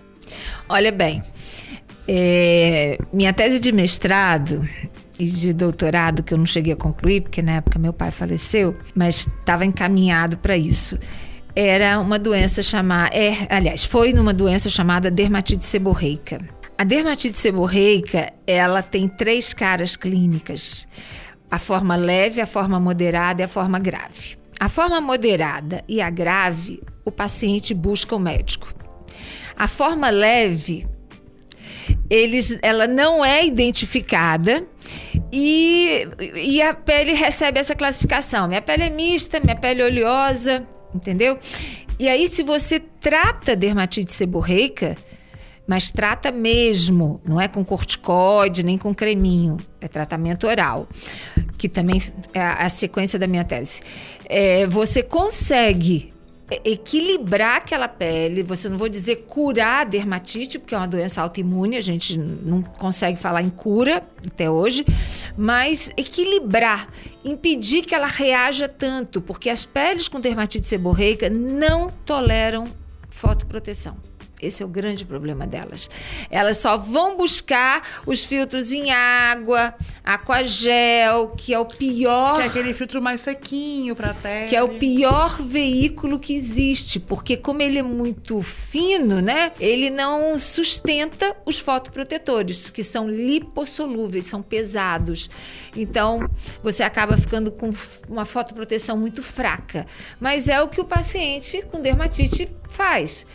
Olha 0.68 0.92
bem, 0.92 1.22
é, 2.08 2.98
minha 3.14 3.34
tese 3.34 3.60
de 3.60 3.72
mestrado 3.72 4.68
e 5.20 5.26
de 5.26 5.54
doutorado, 5.54 6.24
que 6.24 6.34
eu 6.34 6.38
não 6.38 6.46
cheguei 6.46 6.74
a 6.74 6.78
concluir, 6.78 7.22
porque 7.22 7.42
na 7.42 7.58
época 7.58 7.78
meu 7.78 7.92
pai 7.92 8.10
faleceu, 8.10 8.74
mas 8.96 9.28
estava 9.28 9.66
encaminhado 9.66 10.38
para 10.38 10.58
isso. 10.58 10.98
Era 11.56 12.00
uma 12.00 12.18
doença 12.18 12.64
chamada. 12.64 13.14
É, 13.16 13.46
aliás, 13.50 13.84
foi 13.84 14.14
numa 14.14 14.34
doença 14.34 14.70
chamada 14.70 15.12
dermatite 15.12 15.66
seborreica. 15.66 16.40
A 16.80 16.86
dermatite 16.86 17.38
seborreica, 17.38 18.32
ela 18.48 18.82
tem 18.82 19.06
três 19.06 19.54
caras 19.54 19.98
clínicas: 19.98 20.88
a 21.52 21.60
forma 21.60 21.98
leve, 21.98 22.40
a 22.40 22.48
forma 22.48 22.80
moderada 22.80 23.42
e 23.42 23.44
a 23.44 23.50
forma 23.50 23.78
grave. 23.78 24.38
A 24.58 24.70
forma 24.70 25.02
moderada 25.02 25.84
e 25.90 26.00
a 26.00 26.10
grave, 26.10 26.82
o 27.04 27.12
paciente 27.12 27.74
busca 27.74 28.16
o 28.16 28.20
médico. 28.20 28.74
A 29.58 29.68
forma 29.68 30.10
leve, 30.10 30.88
eles, 32.10 32.58
ela 32.62 32.88
não 32.88 33.26
é 33.26 33.46
identificada 33.46 34.66
e, 35.34 36.08
e 36.34 36.62
a 36.62 36.74
pele 36.74 37.12
recebe 37.12 37.60
essa 37.60 37.76
classificação. 37.76 38.48
Minha 38.48 38.62
pele 38.62 38.84
é 38.84 38.90
mista, 38.90 39.42
minha 39.42 39.56
pele 39.56 39.82
é 39.82 39.86
oleosa, 39.86 40.66
entendeu? 40.96 41.38
E 42.00 42.08
aí, 42.08 42.26
se 42.26 42.42
você 42.42 42.80
trata 42.80 43.54
dermatite 43.54 44.14
seborreica, 44.14 44.96
mas 45.70 45.92
trata 45.92 46.32
mesmo, 46.32 47.22
não 47.24 47.40
é 47.40 47.48
com 47.48 47.64
corticoide 47.64 48.66
nem 48.66 48.76
com 48.76 48.92
creminho, 48.92 49.58
é 49.80 49.88
tratamento 49.88 50.48
oral, 50.48 50.90
que 51.60 51.70
também 51.70 52.02
é 52.34 52.42
a 52.42 52.68
sequência 52.70 53.20
da 53.20 53.28
minha 53.28 53.44
tese. 53.44 53.82
É, 54.26 54.66
você 54.66 55.04
consegue 55.04 56.12
equilibrar 56.66 57.58
aquela 57.58 57.88
pele, 57.88 58.42
você 58.42 58.68
não 58.68 58.80
vou 58.80 58.90
dizer 58.90 59.18
curar 59.28 59.82
a 59.82 59.84
dermatite, 59.84 60.58
porque 60.58 60.74
é 60.74 60.78
uma 60.80 60.88
doença 60.88 61.22
autoimune, 61.22 61.78
a 61.78 61.82
gente 61.82 62.18
não 62.18 62.64
consegue 62.64 63.20
falar 63.20 63.44
em 63.44 63.50
cura 63.52 64.02
até 64.26 64.50
hoje, 64.50 64.84
mas 65.38 65.92
equilibrar, 65.96 66.90
impedir 67.24 67.84
que 67.84 67.94
ela 67.94 68.08
reaja 68.08 68.68
tanto, 68.68 69.22
porque 69.22 69.52
as 69.52 69.68
peles 69.68 70.08
com 70.08 70.20
dermatite 70.20 70.68
seborreica 70.68 71.30
não 71.30 71.92
toleram 71.92 72.68
fotoproteção. 73.12 74.09
Esse 74.42 74.64
é 74.64 74.66
o 74.66 74.70
grande 74.70 75.06
problema 75.06 75.46
delas. 75.46 75.90
Elas 76.30 76.58
só 76.58 76.78
vão 76.78 77.18
buscar 77.18 78.02
os 78.06 78.24
filtros 78.24 78.72
em 78.72 78.92
água, 78.92 79.74
aquagel, 80.04 81.30
que 81.36 81.54
é 81.54 81.60
o 81.60 81.66
pior 81.66 82.38
Que 82.38 82.44
é 82.44 82.46
aquele 82.46 82.74
filtro 82.74 83.02
mais 83.02 83.22
sequinho 83.22 83.96
pra 83.96 84.14
pele. 84.14 84.48
que 84.48 84.56
é 84.56 84.64
o 84.64 84.70
pior 84.70 85.42
veículo 85.42 86.20
que 86.20 86.34
existe, 86.34 87.00
porque 87.00 87.36
como 87.38 87.62
ele 87.62 87.80
é 87.80 87.84
muito 87.84 88.42
fino, 88.42 89.22
né? 89.22 89.52
Ele 89.60 89.90
não 89.90 90.38
sustenta 90.40 91.36
os 91.46 91.60
fotoprotetores, 91.60 92.70
que 92.70 92.84
são 92.84 93.10
lipossolúveis, 93.10 94.26
são 94.26 94.42
pesados. 94.42 95.30
Então, 95.76 96.30
você 96.64 96.84
acaba 96.84 97.18
ficando 97.18 97.52
com 97.52 97.72
uma 98.08 98.26
fotoproteção 98.26 98.98
muito 98.98 99.22
fraca. 99.22 99.86
Mas 100.20 100.48
é 100.48 100.62
o 100.62 100.68
que 100.68 100.82
o 100.82 100.86
paciente 100.86 101.62
com 101.72 101.82
dermatite 101.82 102.48
faz. 102.70 103.26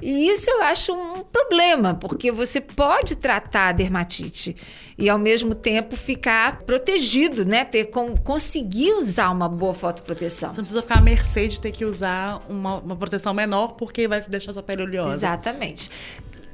E 0.00 0.28
isso 0.28 0.48
eu 0.48 0.62
acho 0.62 0.92
um 0.92 1.24
problema, 1.24 1.94
porque 1.94 2.30
você 2.30 2.60
pode 2.60 3.16
tratar 3.16 3.68
a 3.68 3.72
dermatite 3.72 4.56
e 4.96 5.08
ao 5.08 5.18
mesmo 5.18 5.54
tempo 5.54 5.96
ficar 5.96 6.60
protegido, 6.62 7.44
né? 7.44 7.64
Ter 7.64 7.86
com, 7.86 8.16
conseguir 8.16 8.92
usar 8.92 9.30
uma 9.30 9.48
boa 9.48 9.74
fotoproteção. 9.74 10.50
Você 10.50 10.56
não 10.56 10.64
precisa 10.64 10.82
ficar 10.82 10.98
à 10.98 11.00
mercê 11.00 11.48
de 11.48 11.58
ter 11.60 11.72
que 11.72 11.84
usar 11.84 12.40
uma, 12.48 12.78
uma 12.78 12.96
proteção 12.96 13.34
menor 13.34 13.72
porque 13.72 14.06
vai 14.06 14.20
deixar 14.20 14.52
sua 14.52 14.62
pele 14.62 14.82
oleosa. 14.82 15.14
Exatamente. 15.14 15.90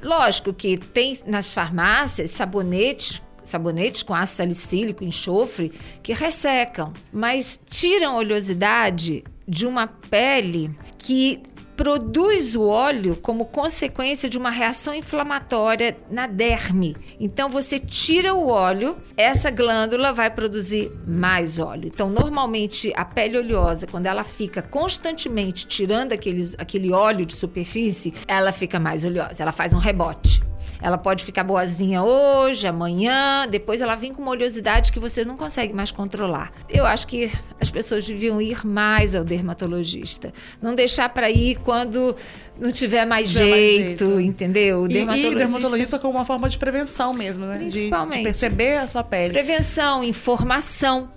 Lógico 0.03 0.53
que 0.53 0.77
tem 0.77 1.19
nas 1.27 1.53
farmácias 1.53 2.31
sabonetes 2.31 3.23
sabonetes 3.45 4.03
com 4.03 4.15
ácido 4.15 4.39
salicílico, 4.39 5.05
enxofre, 5.05 5.71
que 6.03 6.15
ressecam, 6.15 6.95
mas 7.13 7.61
tiram 7.69 8.15
a 8.15 8.17
oleosidade 8.17 9.23
de 9.47 9.67
uma 9.67 9.87
pele 9.87 10.75
que 10.99 11.43
produz 11.77 12.55
o 12.55 12.67
óleo 12.67 13.17
como 13.17 13.45
consequência 13.47 14.29
de 14.29 14.39
uma 14.39 14.51
reação 14.51 14.95
inflamatória 14.95 15.97
na 16.11 16.27
derme. 16.27 16.97
Então 17.19 17.49
você 17.49 17.79
tira 17.79 18.35
o 18.35 18.49
óleo, 18.49 18.97
essa 19.17 19.51
glândula 19.51 20.13
vai 20.13 20.31
produzir 20.31 20.91
mais 21.07 21.59
óleo. 21.59 21.87
Então 21.87 22.09
normalmente 22.09 22.93
a 22.97 23.05
pele 23.05 23.39
oleosa, 23.39 23.87
quando 23.87 24.07
ela 24.07 24.25
fica 24.25 24.63
constantemente 24.63 25.67
tirando 25.67 26.13
aqueles, 26.13 26.55
aquele 26.59 26.93
óleo 26.93 27.27
de 27.27 27.35
superfície, 27.35 28.15
ela 28.27 28.53
fica 28.53 28.79
mais 28.79 29.05
oleosa, 29.05 29.43
ela 29.43 29.53
faz 29.53 29.73
um 29.73 29.79
rebote. 29.79 30.43
Ela 30.85 30.99
pode 30.99 31.25
ficar 31.25 31.43
boazinha 31.45 32.03
hoje, 32.03 32.67
amanhã, 32.67 33.49
depois 33.49 33.81
ela 33.81 33.95
vem 33.95 34.13
com 34.13 34.21
uma 34.21 34.33
oleosidade 34.33 34.93
que 34.93 34.99
você 35.01 35.25
não 35.25 35.35
consegue 35.35 35.73
mais 35.73 35.91
controlar. 35.91 36.53
Eu 36.69 36.85
acho 36.85 37.07
que 37.07 37.33
as 37.59 37.71
pessoas 37.71 38.07
deviam 38.07 38.39
ir 38.43 38.67
mais 38.67 39.15
ao 39.15 39.25
dermatologista. 39.25 40.31
Não 40.61 40.75
deixar 40.75 41.09
para 41.09 41.31
ir 41.31 41.57
quando 41.61 42.15
não 42.61 42.71
tiver 42.71 43.07
mais, 43.07 43.33
Tiver 43.33 43.49
mais 43.49 43.63
jeito, 43.63 44.05
jeito. 44.07 44.21
entendeu? 44.21 44.83
O 44.83 44.87
E, 44.87 44.99
e 44.99 45.35
dermatologista 45.35 45.99
como 45.99 46.19
uma 46.19 46.25
forma 46.27 46.51
de 46.51 46.59
prevenção 46.59 47.15
mesmo, 47.15 47.47
né? 47.47 47.57
De- 47.57 47.65
De, 47.65 47.71
Principalmente. 47.71 48.23
perceber 48.23 48.77
a 48.77 48.87
sua 48.87 49.03
pele. 49.03 49.33
Prevenção, 49.33 50.05
informação, 50.05 51.09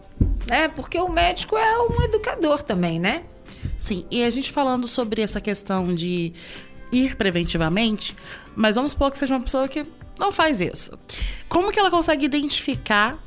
né? 0.50 0.70
Porque 0.70 0.98
o 0.98 1.10
médico 1.10 1.58
é 1.58 1.78
um 1.82 2.04
educador 2.04 2.64
também, 2.64 3.02
né? 3.02 3.24
Sim, 3.78 4.06
e 4.10 4.24
a 4.24 4.30
gente 4.30 4.50
falando 4.50 4.88
sobre 4.88 5.22
essa 5.22 5.42
questão 5.42 5.94
de 5.94 6.32
ir 6.90 7.18
preventivamente, 7.18 8.16
mas 8.58 8.76
vamos 8.76 8.94
supor 8.94 9.12
que 9.12 9.20
seja 9.20 9.36
uma 9.36 9.44
pessoa 9.44 9.68
que 9.68 9.86
não 10.20 10.32
faz 10.32 10.60
isso. 10.60 10.98
Como 11.48 11.72
que 11.72 11.80
ela 11.80 11.92
consegue 11.92 12.26
identificar 12.26 13.24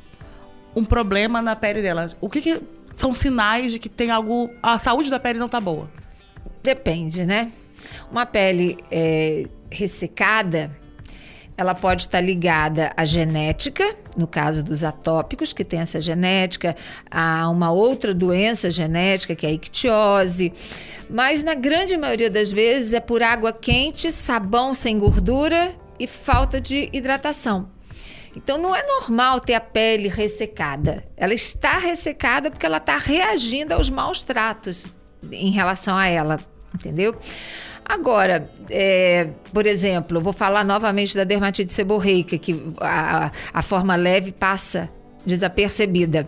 um 0.75 0.83
problema 0.83 1.41
na 1.41 1.55
pele 1.55 1.81
dela? 1.81 2.11
O 2.19 2.29
que, 2.29 2.41
que 2.41 2.61
são 2.93 3.13
sinais 3.13 3.71
de 3.71 3.79
que 3.79 3.87
tem 3.87 4.11
algo. 4.11 4.49
A 4.61 4.77
saúde 4.77 5.09
da 5.09 5.19
pele 5.19 5.39
não 5.39 5.47
tá 5.47 5.61
boa? 5.61 5.89
Depende, 6.61 7.25
né? 7.25 7.51
Uma 8.11 8.25
pele 8.25 8.77
é, 8.91 9.47
ressecada, 9.71 10.69
ela 11.61 11.75
pode 11.75 12.03
estar 12.03 12.19
ligada 12.19 12.91
à 12.97 13.05
genética, 13.05 13.95
no 14.17 14.27
caso 14.27 14.63
dos 14.63 14.83
atópicos, 14.83 15.53
que 15.53 15.63
tem 15.63 15.79
essa 15.79 16.01
genética, 16.01 16.75
a 17.09 17.47
uma 17.49 17.71
outra 17.71 18.13
doença 18.13 18.71
genética, 18.71 19.35
que 19.35 19.45
é 19.45 19.49
a 19.49 19.53
ictiose. 19.53 20.51
Mas 21.09 21.43
na 21.43 21.53
grande 21.53 21.95
maioria 21.97 22.29
das 22.29 22.51
vezes 22.51 22.93
é 22.93 22.99
por 22.99 23.21
água 23.21 23.53
quente, 23.53 24.11
sabão 24.11 24.73
sem 24.73 24.97
gordura 24.97 25.73
e 25.99 26.07
falta 26.07 26.59
de 26.59 26.89
hidratação. 26.91 27.69
Então 28.35 28.57
não 28.57 28.75
é 28.75 28.85
normal 28.85 29.39
ter 29.39 29.53
a 29.53 29.61
pele 29.61 30.07
ressecada. 30.07 31.03
Ela 31.15 31.33
está 31.33 31.77
ressecada 31.77 32.49
porque 32.49 32.65
ela 32.65 32.77
está 32.77 32.97
reagindo 32.97 33.73
aos 33.73 33.89
maus 33.89 34.23
tratos 34.23 34.93
em 35.31 35.51
relação 35.51 35.95
a 35.95 36.07
ela, 36.07 36.39
entendeu? 36.73 37.15
Agora, 37.85 38.49
é, 38.69 39.29
por 39.53 39.67
exemplo, 39.67 40.21
vou 40.21 40.33
falar 40.33 40.63
novamente 40.63 41.15
da 41.15 41.23
dermatite 41.23 41.73
seborreica, 41.73 42.37
que 42.37 42.73
a, 42.79 43.31
a 43.53 43.61
forma 43.61 43.95
leve 43.95 44.31
passa 44.31 44.89
desapercebida. 45.25 46.27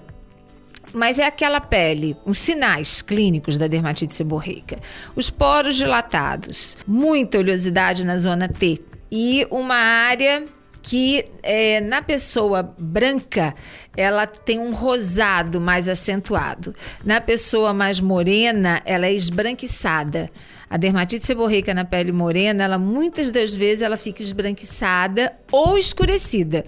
Mas 0.94 1.18
é 1.18 1.26
aquela 1.26 1.60
pele, 1.60 2.16
os 2.26 2.38
sinais 2.38 3.02
clínicos 3.02 3.58
da 3.58 3.68
dermatite 3.68 4.14
seborreica. 4.14 4.78
Os 5.16 5.30
poros 5.30 5.76
dilatados, 5.76 6.78
muita 6.86 7.40
oleosidade 7.40 8.06
na 8.06 8.18
zona 8.18 8.48
T 8.48 8.80
e 9.12 9.48
uma 9.50 9.76
área 9.76 10.46
que 10.84 11.26
é, 11.42 11.80
na 11.80 12.02
pessoa 12.02 12.62
branca 12.78 13.56
ela 13.96 14.28
tem 14.28 14.60
um 14.60 14.74
rosado 14.74 15.62
mais 15.62 15.88
acentuado. 15.88 16.76
Na 17.06 17.22
pessoa 17.22 17.74
mais 17.74 18.00
morena, 18.00 18.82
ela 18.86 19.08
é 19.08 19.14
esbranquiçada. 19.14 20.30
A 20.74 20.78
dermatite 20.78 21.24
seborreica 21.24 21.72
na 21.72 21.86
pele 21.86 22.12
morena, 22.12 22.64
ela 22.64 22.80
muitas 22.80 23.30
das 23.30 23.54
vezes 23.54 23.84
ela 23.84 23.96
fica 23.96 24.24
esbranquiçada 24.24 25.32
ou 25.52 25.78
escurecida. 25.78 26.66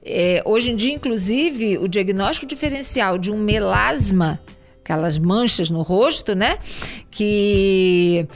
É, 0.00 0.40
hoje 0.46 0.70
em 0.70 0.76
dia, 0.76 0.94
inclusive, 0.94 1.76
o 1.76 1.88
diagnóstico 1.88 2.46
diferencial 2.46 3.18
de 3.18 3.32
um 3.32 3.36
melasma 3.36 4.38
aquelas 4.84 5.18
manchas 5.18 5.70
no 5.70 5.82
rosto, 5.82 6.36
né? 6.36 6.56
Que 7.10 8.28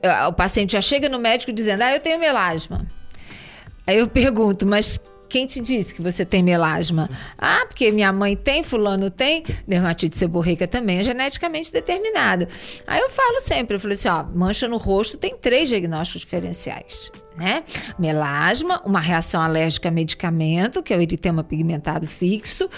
é, 0.00 0.26
o 0.28 0.32
paciente 0.32 0.74
já 0.74 0.80
chega 0.80 1.08
no 1.08 1.18
médico 1.18 1.52
dizendo: 1.52 1.82
Ah, 1.82 1.92
eu 1.92 1.98
tenho 1.98 2.20
melasma. 2.20 2.86
Aí 3.84 3.98
eu 3.98 4.06
pergunto, 4.06 4.64
mas 4.64 5.00
quem 5.30 5.46
te 5.46 5.60
disse 5.60 5.94
que 5.94 6.02
você 6.02 6.24
tem 6.24 6.42
melasma? 6.42 7.08
Ah, 7.38 7.64
porque 7.66 7.92
minha 7.92 8.12
mãe 8.12 8.36
tem, 8.36 8.64
fulano 8.64 9.08
tem. 9.08 9.44
Dermatite 9.66 10.18
seborreica 10.18 10.66
também 10.66 10.98
é 10.98 11.04
geneticamente 11.04 11.72
determinada. 11.72 12.48
Aí 12.86 13.00
eu 13.00 13.08
falo 13.08 13.40
sempre, 13.40 13.76
eu 13.76 13.80
falo 13.80 13.94
assim, 13.94 14.08
ó, 14.08 14.24
mancha 14.34 14.66
no 14.66 14.76
rosto 14.76 15.16
tem 15.16 15.36
três 15.36 15.68
diagnósticos 15.68 16.22
diferenciais, 16.22 17.12
né? 17.38 17.62
Melasma, 17.98 18.82
uma 18.84 19.00
reação 19.00 19.40
alérgica 19.40 19.88
a 19.88 19.92
medicamento, 19.92 20.82
que 20.82 20.92
é 20.92 20.96
o 20.96 21.00
eritema 21.00 21.44
pigmentado 21.44 22.06
fixo, 22.08 22.68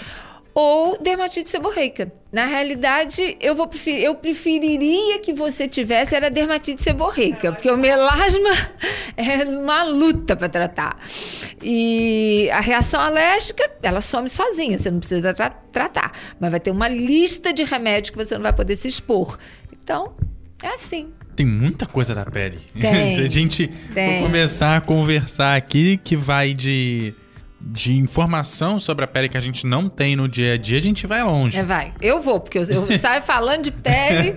ou 0.53 0.97
dermatite 1.01 1.49
seborreica. 1.49 2.11
Na 2.31 2.45
realidade, 2.45 3.37
eu 3.41 3.55
vou 3.55 3.67
preferir, 3.67 4.03
eu 4.03 4.15
preferiria 4.15 5.19
que 5.19 5.33
você 5.33 5.67
tivesse 5.67 6.15
era 6.15 6.29
dermatite 6.29 6.81
seborreica, 6.81 7.51
porque 7.51 7.69
o 7.69 7.77
melasma 7.77 8.49
é 9.17 9.43
uma 9.43 9.83
luta 9.83 10.35
para 10.35 10.49
tratar. 10.49 10.97
E 11.63 12.49
a 12.51 12.59
reação 12.59 12.99
alérgica, 12.99 13.69
ela 13.81 14.01
some 14.01 14.29
sozinha, 14.29 14.77
você 14.77 14.91
não 14.91 14.99
precisa 14.99 15.33
tra 15.33 15.49
tratar, 15.49 16.11
mas 16.39 16.51
vai 16.51 16.59
ter 16.59 16.71
uma 16.71 16.87
lista 16.87 17.53
de 17.53 17.63
remédios 17.63 18.09
que 18.09 18.17
você 18.17 18.35
não 18.35 18.43
vai 18.43 18.53
poder 18.53 18.75
se 18.75 18.87
expor. 18.87 19.37
Então, 19.71 20.13
é 20.61 20.69
assim. 20.69 21.11
Tem 21.35 21.45
muita 21.45 21.85
coisa 21.85 22.13
da 22.13 22.25
pele. 22.25 22.59
Tem. 22.79 23.19
a 23.25 23.29
gente 23.29 23.67
Tem. 23.93 24.19
for 24.19 24.27
começar 24.27 24.77
a 24.77 24.81
conversar 24.81 25.55
aqui 25.55 25.97
que 25.97 26.15
vai 26.15 26.53
de 26.53 27.13
de 27.65 27.93
informação 27.97 28.79
sobre 28.79 29.05
a 29.05 29.07
pele 29.07 29.29
que 29.29 29.37
a 29.37 29.39
gente 29.39 29.65
não 29.65 29.87
tem 29.87 30.15
no 30.15 30.27
dia 30.27 30.53
a 30.53 30.57
dia, 30.57 30.77
a 30.77 30.81
gente 30.81 31.07
vai 31.07 31.23
longe. 31.23 31.57
É, 31.57 31.63
vai. 31.63 31.93
Eu 32.01 32.21
vou, 32.21 32.39
porque 32.39 32.57
eu, 32.57 32.63
eu 32.63 32.85
saio 32.99 33.21
falando 33.23 33.63
de 33.63 33.71
pele, 33.71 34.35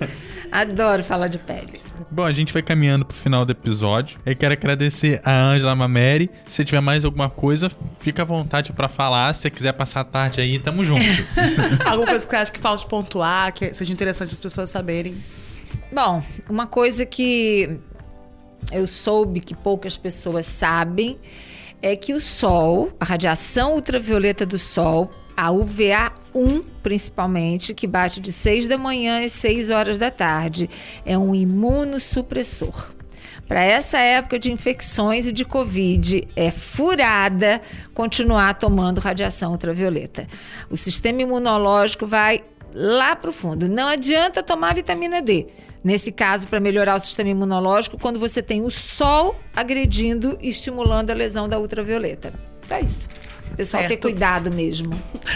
adoro 0.50 1.02
falar 1.02 1.26
de 1.26 1.38
pele. 1.38 1.80
Bom, 2.10 2.24
a 2.24 2.32
gente 2.32 2.52
vai 2.52 2.62
caminhando 2.62 3.04
pro 3.04 3.16
final 3.16 3.44
do 3.44 3.50
episódio. 3.50 4.20
Eu 4.24 4.36
quero 4.36 4.52
agradecer 4.52 5.20
a 5.24 5.32
Angela 5.32 5.74
Mameri. 5.74 6.30
Se 6.46 6.64
tiver 6.64 6.80
mais 6.80 7.04
alguma 7.04 7.28
coisa, 7.28 7.70
fica 7.98 8.22
à 8.22 8.24
vontade 8.24 8.72
pra 8.72 8.88
falar. 8.88 9.34
Se 9.34 9.42
você 9.42 9.50
quiser 9.50 9.72
passar 9.72 10.00
a 10.00 10.04
tarde 10.04 10.40
aí, 10.40 10.58
tamo 10.58 10.84
junto. 10.84 11.02
Alguma 11.84 12.06
coisa 12.06 12.24
que 12.24 12.30
você 12.30 12.36
acha 12.36 12.52
que 12.52 12.60
falta 12.60 12.86
pontuar, 12.86 13.52
que 13.52 13.74
seja 13.74 13.92
interessante 13.92 14.32
as 14.32 14.38
pessoas 14.38 14.70
saberem. 14.70 15.16
Bom, 15.92 16.22
uma 16.48 16.66
coisa 16.66 17.04
que 17.04 17.80
eu 18.72 18.86
soube 18.86 19.40
que 19.40 19.54
poucas 19.54 19.96
pessoas 19.96 20.46
sabem 20.46 21.18
é 21.82 21.94
que 21.94 22.12
o 22.12 22.20
sol, 22.20 22.92
a 22.98 23.04
radiação 23.04 23.74
ultravioleta 23.74 24.44
do 24.44 24.58
sol, 24.58 25.10
a 25.36 25.50
UVA1 25.50 26.64
principalmente, 26.82 27.74
que 27.74 27.86
bate 27.86 28.20
de 28.20 28.32
6 28.32 28.66
da 28.66 28.78
manhã 28.78 29.24
às 29.24 29.32
6 29.32 29.70
horas 29.70 29.98
da 29.98 30.10
tarde, 30.10 30.70
é 31.04 31.16
um 31.18 31.34
imunossupressor. 31.34 32.92
Para 33.48 33.64
essa 33.64 33.98
época 33.98 34.38
de 34.38 34.50
infecções 34.50 35.28
e 35.28 35.32
de 35.32 35.44
Covid, 35.44 36.26
é 36.34 36.50
furada 36.50 37.60
continuar 37.94 38.54
tomando 38.54 39.00
radiação 39.00 39.52
ultravioleta. 39.52 40.26
O 40.68 40.76
sistema 40.76 41.22
imunológico 41.22 42.06
vai 42.06 42.42
lá 42.76 43.16
para 43.16 43.30
o 43.30 43.32
fundo. 43.32 43.68
Não 43.68 43.88
adianta 43.88 44.42
tomar 44.42 44.74
vitamina 44.74 45.22
D. 45.22 45.46
Nesse 45.82 46.12
caso, 46.12 46.46
para 46.46 46.60
melhorar 46.60 46.96
o 46.96 46.98
sistema 46.98 47.30
imunológico, 47.30 47.98
quando 47.98 48.20
você 48.20 48.42
tem 48.42 48.62
o 48.62 48.70
sol 48.70 49.34
agredindo 49.54 50.36
e 50.40 50.48
estimulando 50.48 51.10
a 51.10 51.14
lesão 51.14 51.48
da 51.48 51.58
ultravioleta. 51.58 52.34
É 52.68 52.80
isso. 52.80 53.08
Pessoal, 53.56 53.82
ter 53.82 53.88
Certo. 53.90 54.02
cuidado 54.02 54.50
mesmo. 54.50 54.90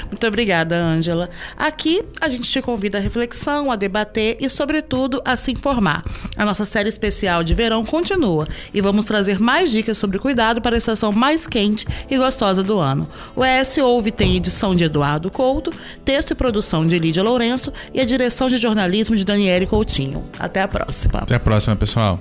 Muito 0.09 0.27
obrigada, 0.27 0.77
Ângela. 0.77 1.31
Aqui 1.57 2.03
a 2.20 2.29
gente 2.29 2.51
te 2.51 2.61
convida 2.61 2.99
à 2.99 3.01
reflexão, 3.01 3.70
a 3.70 3.77
debater 3.77 4.37
e, 4.40 4.49
sobretudo, 4.49 5.23
a 5.25 5.37
se 5.37 5.53
informar. 5.53 6.05
A 6.37 6.44
nossa 6.44 6.64
série 6.64 6.88
especial 6.88 7.42
de 7.42 7.55
verão 7.55 7.85
continua 7.85 8.46
e 8.75 8.81
vamos 8.81 9.05
trazer 9.07 9.38
mais 9.40 9.70
dicas 9.70 9.96
sobre 9.96 10.18
cuidado 10.18 10.61
para 10.61 10.77
a 10.77 10.79
estação 10.79 11.12
mais 11.12 11.46
quente 11.46 11.87
e 12.11 12.16
gostosa 12.18 12.62
do 12.62 12.79
ano. 12.79 13.09
O 13.35 13.44
ES 13.44 13.79
Ouve 13.79 14.11
tem 14.11 14.37
edição 14.37 14.75
de 14.75 14.85
Eduardo 14.85 15.31
Couto, 15.31 15.73
texto 16.05 16.33
e 16.33 16.35
produção 16.35 16.87
de 16.87 16.99
Lídia 16.99 17.23
Lourenço 17.23 17.73
e 17.94 18.01
a 18.01 18.05
direção 18.05 18.49
de 18.49 18.59
jornalismo 18.59 19.16
de 19.16 19.25
Daniele 19.25 19.66
Coutinho. 19.66 20.25
Até 20.38 20.61
a 20.62 20.68
próxima. 20.68 21.20
Até 21.20 21.35
a 21.37 21.40
próxima, 21.40 21.75
pessoal. 21.77 22.20